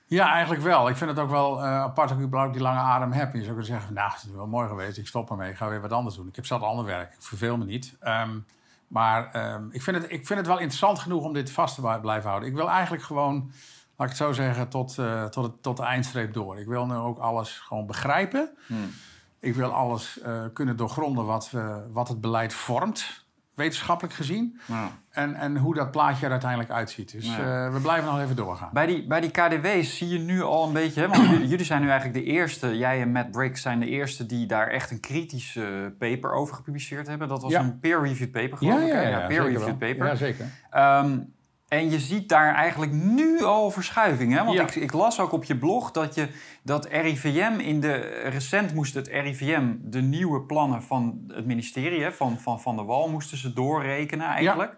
[0.10, 0.90] Ja, eigenlijk wel.
[0.90, 3.34] Ik vind het ook wel uh, apart dat ik die lange adem heb.
[3.34, 4.98] Je zou kunnen zeggen, nou, het is wel mooi geweest.
[4.98, 6.28] Ik stop ermee, ik ga weer wat anders doen.
[6.28, 7.96] Ik heb zat ander werk, ik verveel me niet.
[8.04, 8.46] Um,
[8.88, 11.98] maar um, ik, vind het, ik vind het wel interessant genoeg om dit vast te
[12.02, 12.50] blijven houden.
[12.50, 13.52] Ik wil eigenlijk gewoon,
[13.96, 16.60] laat ik het zo zeggen, tot, uh, tot, het, tot de eindstreep door.
[16.60, 18.50] Ik wil nu ook alles gewoon begrijpen.
[18.68, 18.92] Hmm.
[19.40, 21.52] Ik wil alles uh, kunnen doorgronden wat,
[21.92, 23.26] wat het beleid vormt,
[23.60, 24.60] wetenschappelijk gezien.
[24.66, 24.92] Ja.
[25.10, 27.12] En, en hoe dat plaatje er uiteindelijk uitziet.
[27.12, 27.66] Dus ja.
[27.66, 28.70] uh, we blijven nog even doorgaan.
[28.74, 31.02] Bij die, bij die KDW's zie je nu al een beetje...
[31.02, 33.88] Hè, want jullie, jullie, zijn nu eigenlijk de eerste, jij en Matt Briggs zijn de
[33.88, 34.26] eerste...
[34.26, 37.28] die daar echt een kritische paper over gepubliceerd hebben.
[37.28, 38.88] Dat was een peer-reviewed paper, geloof ik.
[38.88, 40.06] Ja, ja, peer-reviewed paper.
[40.06, 40.46] Ja, zeker.
[40.78, 41.34] Um,
[41.70, 44.34] en je ziet daar eigenlijk nu al verschuiving.
[44.34, 44.44] Hè?
[44.44, 46.28] Want ik, ik, las ook op je blog dat, je,
[46.64, 47.94] dat RIVM in de...
[48.24, 52.12] Recent moest het RIVM de nieuwe plannen van het ministerie...
[52.12, 54.76] Van, van Van de Wal moesten ze doorrekenen eigenlijk.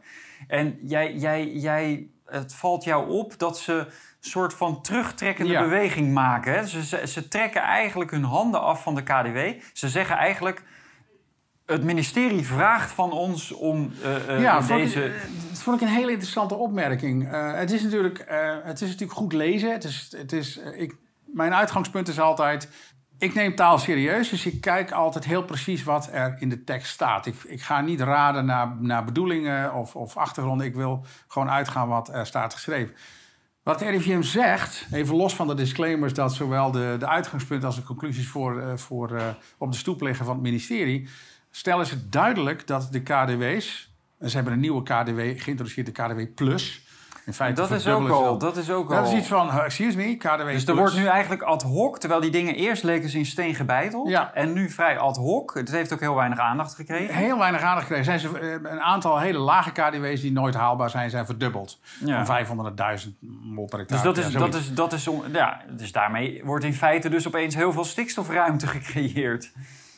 [0.48, 5.62] En jij, jij, jij, het valt jou op dat ze een soort van terugtrekkende Ja.
[5.62, 6.54] beweging maken.
[6.54, 6.68] Hè?
[6.68, 9.38] Ze, ze, ze trekken eigenlijk hun handen af van de KDW.
[9.74, 10.64] Ze zeggen eigenlijk...
[11.72, 13.92] Het ministerie vraagt van ons om
[14.28, 15.06] eh, Ja, vond deze...
[15.06, 15.14] ik,
[15.50, 17.32] dat vond ik een hele interessante opmerking.
[17.32, 18.26] Eh, het, is natuurlijk,
[18.64, 19.72] het is natuurlijk goed lezen.
[19.72, 20.96] Het is, het is, ik,
[21.26, 22.70] mijn uitgangspunt is altijd...
[23.18, 26.92] Ik neem taal serieus, dus ik kijk altijd heel precies wat er in de tekst
[26.92, 27.26] staat.
[27.26, 30.68] Ik, ik ga niet raden naar, naar bedoelingen of, of achtergronden.
[30.68, 32.96] Ik wil gewoon uitgaan wat er staat geschreven.
[33.64, 36.14] Wat de RIVM zegt, even los van de disclaimers...
[36.14, 40.34] dat zowel de, de uitgangspunten als de conclusies voor, voor, op de stoep liggen van
[40.34, 41.10] het ministerie...
[41.52, 43.94] stellen ze duidelijk dat de KDW's...
[44.20, 46.90] en ze hebben een nieuwe KDW geïntroduceerd, de KDW Plus...
[47.26, 48.38] In feite dat is ook al.
[48.38, 49.12] Dat is ook Dat al.
[49.12, 52.22] is iets van, uh, excuse me, KDW Dus er wordt nu eigenlijk ad hoc, terwijl
[52.22, 54.10] die dingen eerst leken ze in steen gebeiteld.
[54.10, 54.32] Ja.
[54.34, 55.54] En nu vrij ad hoc.
[55.54, 57.16] Het heeft ook heel weinig aandacht gekregen.
[57.16, 58.06] Heel weinig aandacht gekregen.
[58.06, 61.80] Zijn ze, eh, een aantal hele lage KDW's die nooit haalbaar zijn, zijn verdubbeld.
[62.06, 62.16] Ja.
[62.16, 64.14] Van 500 naar 1000 mol per Dus hectare.
[64.14, 67.28] dat Ja, is, dat is, dat is, on- ja, dus daarmee wordt in feite dus
[67.28, 69.52] opeens heel veel stikstofruimte gecreëerd.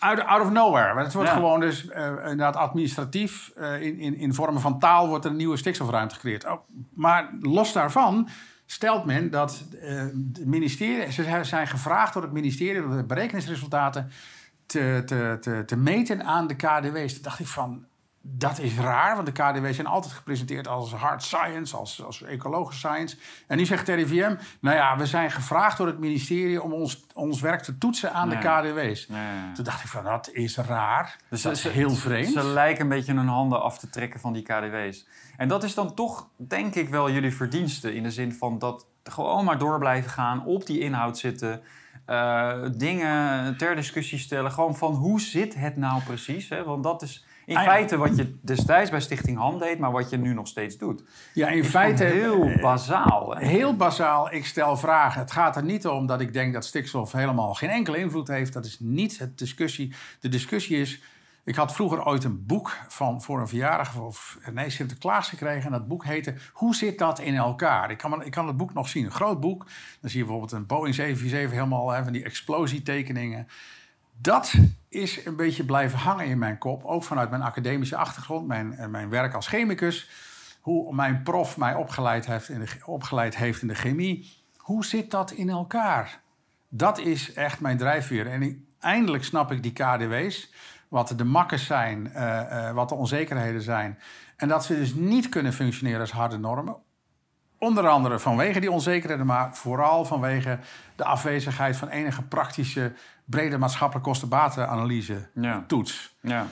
[0.04, 0.94] Out, out of nowhere.
[0.94, 1.36] Maar het wordt Ja.
[1.36, 5.38] gewoon dus eh, inderdaad administratief, eh, in, in, in vormen van taal, wordt er een
[5.38, 6.46] nieuwe stikstofruimte gecreëerd.
[6.46, 6.60] Oh,
[6.94, 8.28] maar los daarvan
[8.66, 9.96] stelt men dat eh
[10.34, 14.12] het ministerie, ze zijn gevraagd door het ministerie, door de berekeningsresultaten,
[14.66, 17.14] te, te, te, te meten aan de KDW's.
[17.14, 17.86] Toen dacht ik van,
[18.26, 22.88] dat is raar, want de KDW's zijn altijd gepresenteerd als hard science, als, als ecologische
[22.88, 23.18] science.
[23.48, 27.42] En nu zegt RIVM, nou ja, we zijn gevraagd door het ministerie om ons, ons
[27.42, 29.08] werk te toetsen aan de KDW's.
[29.54, 31.18] Toen dacht ik van, dat is raar.
[31.30, 32.32] Dus dat ze- is heel vreemd.
[32.34, 35.08] Ze lijken een beetje hun handen af te trekken van die KDW's.
[35.38, 37.96] En dat is dan toch, denk ik, wel jullie verdienste.
[37.96, 41.62] In de zin van dat gewoon maar door blijven gaan, op die inhoud zitten.
[42.06, 44.52] eh, dingen ter discussie stellen.
[44.52, 46.50] Gewoon van hoe zit het nou precies?
[46.50, 46.64] Hè?
[46.64, 50.10] Want dat is in Ah, feite wat je destijds bij Stichting Ham deed, maar wat
[50.10, 51.04] je nu nog steeds doet.
[51.34, 53.36] ja, in feite heel eh, bazaal.
[53.36, 55.22] Heel bazaal, ik stel vragen.
[55.22, 58.54] Het gaat er niet om dat ik denk dat stikstof helemaal geen enkele invloed heeft.
[58.54, 59.96] Dat is niet het discussie.
[60.20, 61.02] De discussie is.
[61.46, 65.66] Ik had vroeger ooit een boek van voor een verjaardag of nee, Sinterklaas gekregen.
[65.66, 67.92] En dat boek heette Hoe zit dat in elkaar?
[67.92, 69.06] Ik kan, ik kan het boek nog zien.
[69.06, 69.66] Een groot boek.
[70.02, 73.48] Dan zie je bijvoorbeeld een Boeing 747 helemaal hè, van die explosietekeningen.
[74.18, 74.54] Dat
[74.90, 76.84] is een beetje blijven hangen in mijn kop.
[76.84, 80.10] Ook vanuit mijn academische achtergrond, mijn, en mijn werk als chemicus.
[80.62, 84.32] Hoe mijn prof mij opgeleid heeft, in de, opgeleid heeft in de chemie.
[84.58, 86.22] Hoe zit dat in elkaar?
[86.70, 88.28] Dat is echt mijn drijfveer.
[88.28, 90.54] En eindelijk snap ik die KDW's.
[90.88, 94.00] Wat de makkers zijn, eh, eh, wat de onzekerheden zijn.
[94.36, 96.76] En dat ze dus niet kunnen functioneren als harde normen.
[97.64, 100.60] Onder andere vanwege die onzekerheden, maar vooral vanwege
[100.96, 102.94] de afwezigheid van enige praktische,
[103.26, 106.16] brede maatschappelijke kostenbatenanalyse Ja, toets.
[106.22, 106.46] ja.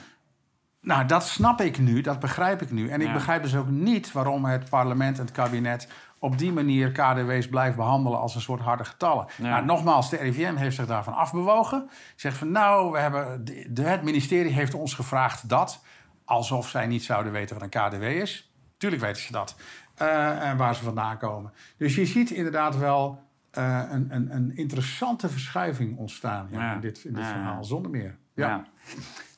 [0.80, 2.88] Nou, dat snap ik nu, dat begrijp ik nu.
[2.88, 5.88] En ik begrijp dus ook niet waarom het parlement en het kabinet
[6.18, 9.26] op die manier KDW's blijft behandelen als een soort harde getallen.
[9.36, 9.48] Ja.
[9.48, 11.90] Nou, nogmaals, de RIVM heeft zich daarvan afbewogen.
[12.16, 15.82] Zegt van nou, we hebben, de, de- het ministerie heeft ons gevraagd dat.
[16.24, 18.52] Alsof zij niet zouden weten wat een KDW is.
[18.78, 19.56] Tuurlijk weten ze dat.
[20.02, 21.52] Eh, en waar ze vandaan komen.
[21.76, 27.04] Dus je ziet inderdaad wel eh, een, een, een interessante verschuiving ontstaan ja, in dit,
[27.04, 28.16] in dit verhaal, zonder meer.
[28.34, 28.48] Ja.
[28.48, 28.64] Ja.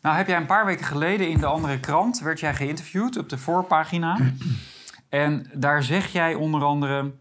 [0.00, 3.28] Nou, heb jij een paar weken geleden in de andere krant werd jij geïnterviewd op
[3.28, 4.18] de voorpagina.
[5.08, 7.12] en daar zeg jij onder andere.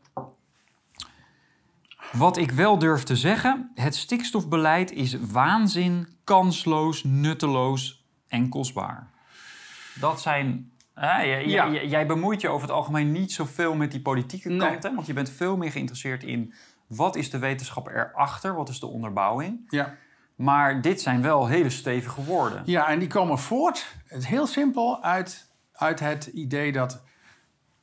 [2.11, 9.07] Wat ik wel durf te zeggen, het stikstofbeleid is waanzin, kansloos, nutteloos en kostbaar.
[9.99, 10.71] Dat zijn.
[10.93, 11.69] Hè, jij, Ja.
[11.71, 14.69] jij- jij bemoeit je over het algemeen niet zoveel met die politieke Nee.
[14.69, 16.53] kant, hè, want je bent veel meer geïnteresseerd in
[16.87, 19.65] wat is de wetenschap erachter, wat is de onderbouwing.
[19.69, 19.95] ja.
[20.35, 22.61] Maar dit zijn wel hele stevige woorden.
[22.65, 27.03] Ja, en die komen voort, heel simpel, uit, uit het idee dat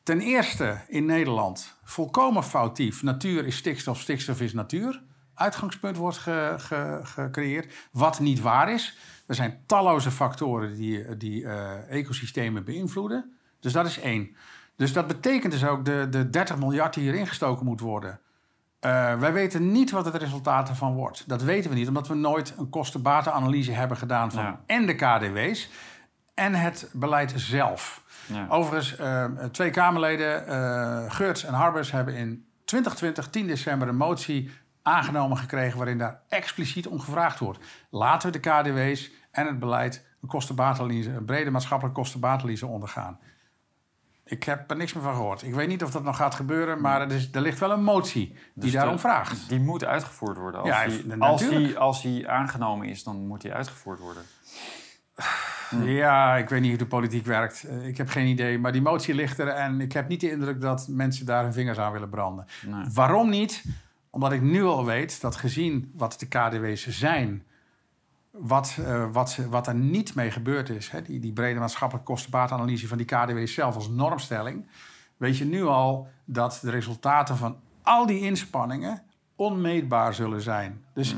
[0.03, 5.03] ten eerste in Nederland volkomen foutief natuur is stikstof, stikstof is natuur.
[5.35, 8.97] Uitgangspunt wordt ge- ge- gecreëerd, wat niet waar is.
[9.31, 13.33] Er zijn talloze factoren die, die eh, ecosystemen beïnvloeden.
[13.61, 14.37] Dus dat is één.
[14.77, 18.21] Dus dat betekent dus ook de, de 30 miljard die hierin gestoken moet worden.
[18.81, 21.29] Eh, wij weten niet wat het resultaat ervan wordt.
[21.29, 24.61] Dat weten we niet, omdat we nooit een kostenbatenanalyse hebben gedaan van Ja.
[24.67, 25.71] en de KDW's
[26.35, 28.03] en het beleid zelf.
[28.27, 28.47] Ja.
[28.49, 34.51] Overigens, eh, twee Kamerleden, eh Geurts en Harbers, hebben in 2020, 10 december, een motie
[34.83, 37.59] aangenomen gekregen waarin daar expliciet om gevraagd wordt.
[37.91, 43.19] Laten we de KDW's en het beleid een kostenbatenanalyse, een brede maatschappelijke kostenbatenanalyse ondergaan.
[44.25, 45.43] Ik heb er niks meer van gehoord.
[45.43, 47.83] Ik weet niet of dat nog gaat gebeuren, maar er, is, er ligt wel een
[47.83, 49.49] motie die Dus daarom de- vraagt.
[49.49, 50.61] Die moet uitgevoerd worden.
[50.61, 54.23] Als, Ja, die, als, die, als die aangenomen is, dan moet die uitgevoerd worden.
[55.85, 57.65] Ja, ik weet niet hoe de politiek werkt.
[57.65, 58.59] Eh, ik heb geen idee.
[58.59, 61.53] Maar die motie ligt er en ik heb niet de indruk dat mensen daar hun
[61.53, 62.47] vingers aan willen branden.
[62.67, 62.85] Nee.
[62.95, 63.65] Waarom niet?
[64.11, 67.45] Omdat ik nu al weet dat gezien wat de KDW's zijn,
[68.31, 72.89] wat, eh, wat, wat er niet mee gebeurd is, hè, die, die brede maatschappelijke kostenbaatanalyse
[72.89, 74.67] van die KDW's zelf als normstelling,
[75.17, 79.03] weet je nu al dat de resultaten van al die inspanningen
[79.37, 80.85] onmeetbaar zullen zijn.
[80.95, 81.17] Dus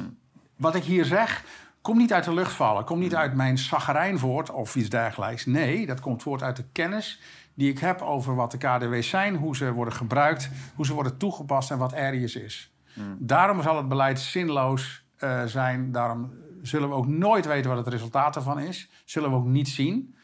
[0.57, 1.45] wat ik hier zeg,
[1.81, 2.85] komt niet uit de lucht vallen.
[2.85, 5.47] Komt niet uit mijn zaggerijn voort of iets dergelijks.
[5.47, 7.21] Nee, dat komt voort uit de kennis
[7.55, 11.17] die ik heb over wat de KDW's zijn, hoe ze worden gebruikt, hoe ze worden
[11.17, 12.73] toegepast en wat ergens is.
[13.19, 15.93] Daarom zal het beleid zinloos eh, zijn.
[15.93, 16.33] Daarom
[16.63, 18.91] zullen we ook nooit weten wat het resultaat ervan is.
[19.05, 20.15] Zullen we ook niet zien.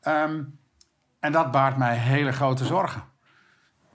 [0.00, 0.42] Ehm,
[1.20, 3.02] en dat baart mij hele grote zorgen.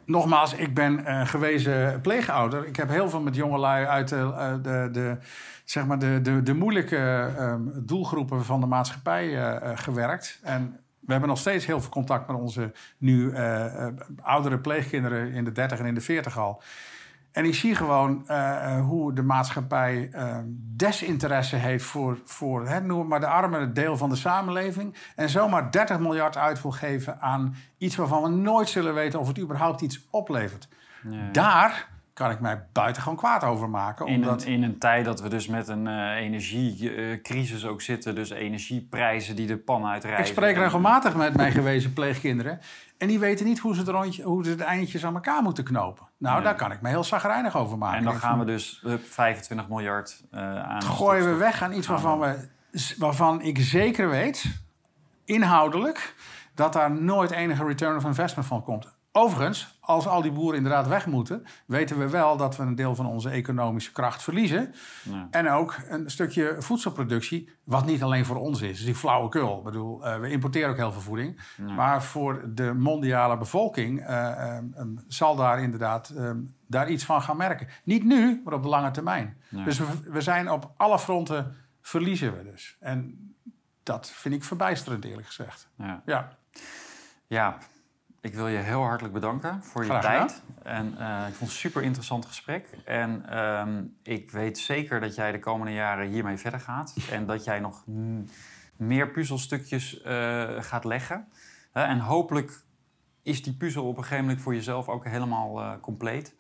[0.05, 2.67] Nogmaals, ik ben een gewezen pleegouder.
[2.67, 5.17] Ik heb heel veel met jongelui uit de, eh, de, de,
[5.65, 10.39] zeg maar de, de, de moeilijke ehm, doelgroepen van de maatschappij eh, eh, gewerkt.
[10.43, 15.31] En we hebben nog steeds heel veel contact met onze nu eh, eh, oudere pleegkinderen
[15.31, 16.61] in de 30 en in de 40 al.
[17.33, 20.37] En ik zie gewoon eh, eh, hoe de maatschappij eh,
[20.75, 24.95] desinteresse heeft voor, voor hè, noem maar de arme deel van de samenleving.
[25.15, 29.27] En zomaar 30 miljard uit wil geven aan iets waarvan we nooit zullen weten of
[29.27, 30.67] het überhaupt iets oplevert.
[31.31, 34.07] Daar kan ik mij buitengewoon kwaad over maken.
[34.07, 38.15] In Omdat, een, in een tijd dat we dus met een eh, energiecrisis ook zitten,
[38.15, 40.25] dus energieprijzen die de pan uitrijden.
[40.25, 42.59] ik spreek En- regelmatig met mijn gewezen pleegkinderen.
[42.97, 45.63] En die weten niet hoe ze, het rondje, hoe ze de eindjes aan elkaar moeten
[45.63, 46.07] knopen.
[46.17, 46.43] Nou, Nee.
[46.43, 47.97] daar kan ik me heel zagrijnig over maken.
[47.97, 50.81] En dan gaan we dus hup, 25 miljard eh aan.
[50.83, 52.47] gooien we weg aan iets waarvan, we,
[52.97, 54.61] waarvan ik zeker weet,
[55.25, 56.15] inhoudelijk,
[56.55, 58.92] dat daar nooit enige return of investment van komt.
[59.15, 62.95] Overigens, als al die boeren inderdaad weg moeten, weten we wel dat we een deel
[62.95, 64.73] van onze economische kracht verliezen.
[65.03, 65.27] Ja.
[65.31, 68.77] En ook een stukje voedselproductie, wat niet alleen voor ons is.
[68.77, 69.57] Dus die flauwekul.
[69.57, 71.41] Ik bedoel, eh, we importeren ook heel veel voeding.
[71.75, 74.63] Maar voor de mondiale bevolking eh, eh, eh,
[75.07, 76.31] zal daar inderdaad eh,
[76.67, 77.67] daar iets van gaan merken.
[77.83, 79.37] Niet nu, maar op de lange termijn.
[79.49, 79.63] Ja.
[79.63, 82.77] Dus we, we zijn op alle fronten verliezen we dus.
[82.79, 83.17] En
[83.83, 85.69] dat vind ik verbijsterend, eerlijk gezegd.
[85.77, 86.35] Ja,
[87.27, 87.57] Ja,
[88.23, 90.41] ik wil je heel hartelijk bedanken voor je Graag tijd.
[90.63, 92.67] En eh, ik vond het een super interessant gesprek.
[92.85, 96.95] En ehm, ik weet zeker dat jij de komende jaren hiermee verder gaat.
[97.11, 97.83] en dat jij nog
[98.77, 101.27] meer puzzelstukjes eh, gaat leggen.
[101.73, 102.61] En hopelijk
[103.23, 106.35] is die puzzel op een gegeven moment voor jezelf ook helemaal eh, compleet.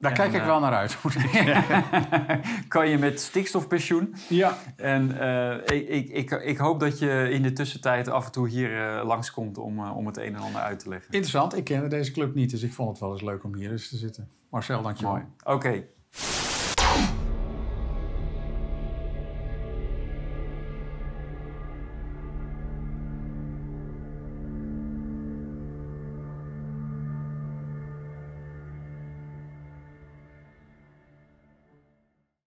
[0.00, 0.96] Daar En, kijk ik eh, wel naar uit.
[1.02, 1.56] moet ik-
[2.68, 4.14] kan je met stikstofpensioen.
[4.28, 4.56] ja.
[4.76, 8.48] En eh, ik, ik, ik, ik hoop dat je in de tussentijd af en toe
[8.48, 11.12] hier eh, langskomt om, om het een en ander uit te leggen.
[11.12, 13.70] Interessant, ik kende deze club niet, dus ik vond het wel eens leuk om hier
[13.70, 14.28] eens te zitten.
[14.50, 15.12] Marcel, dankjewel.
[15.12, 15.24] Mooi.
[15.44, 15.84] Oké.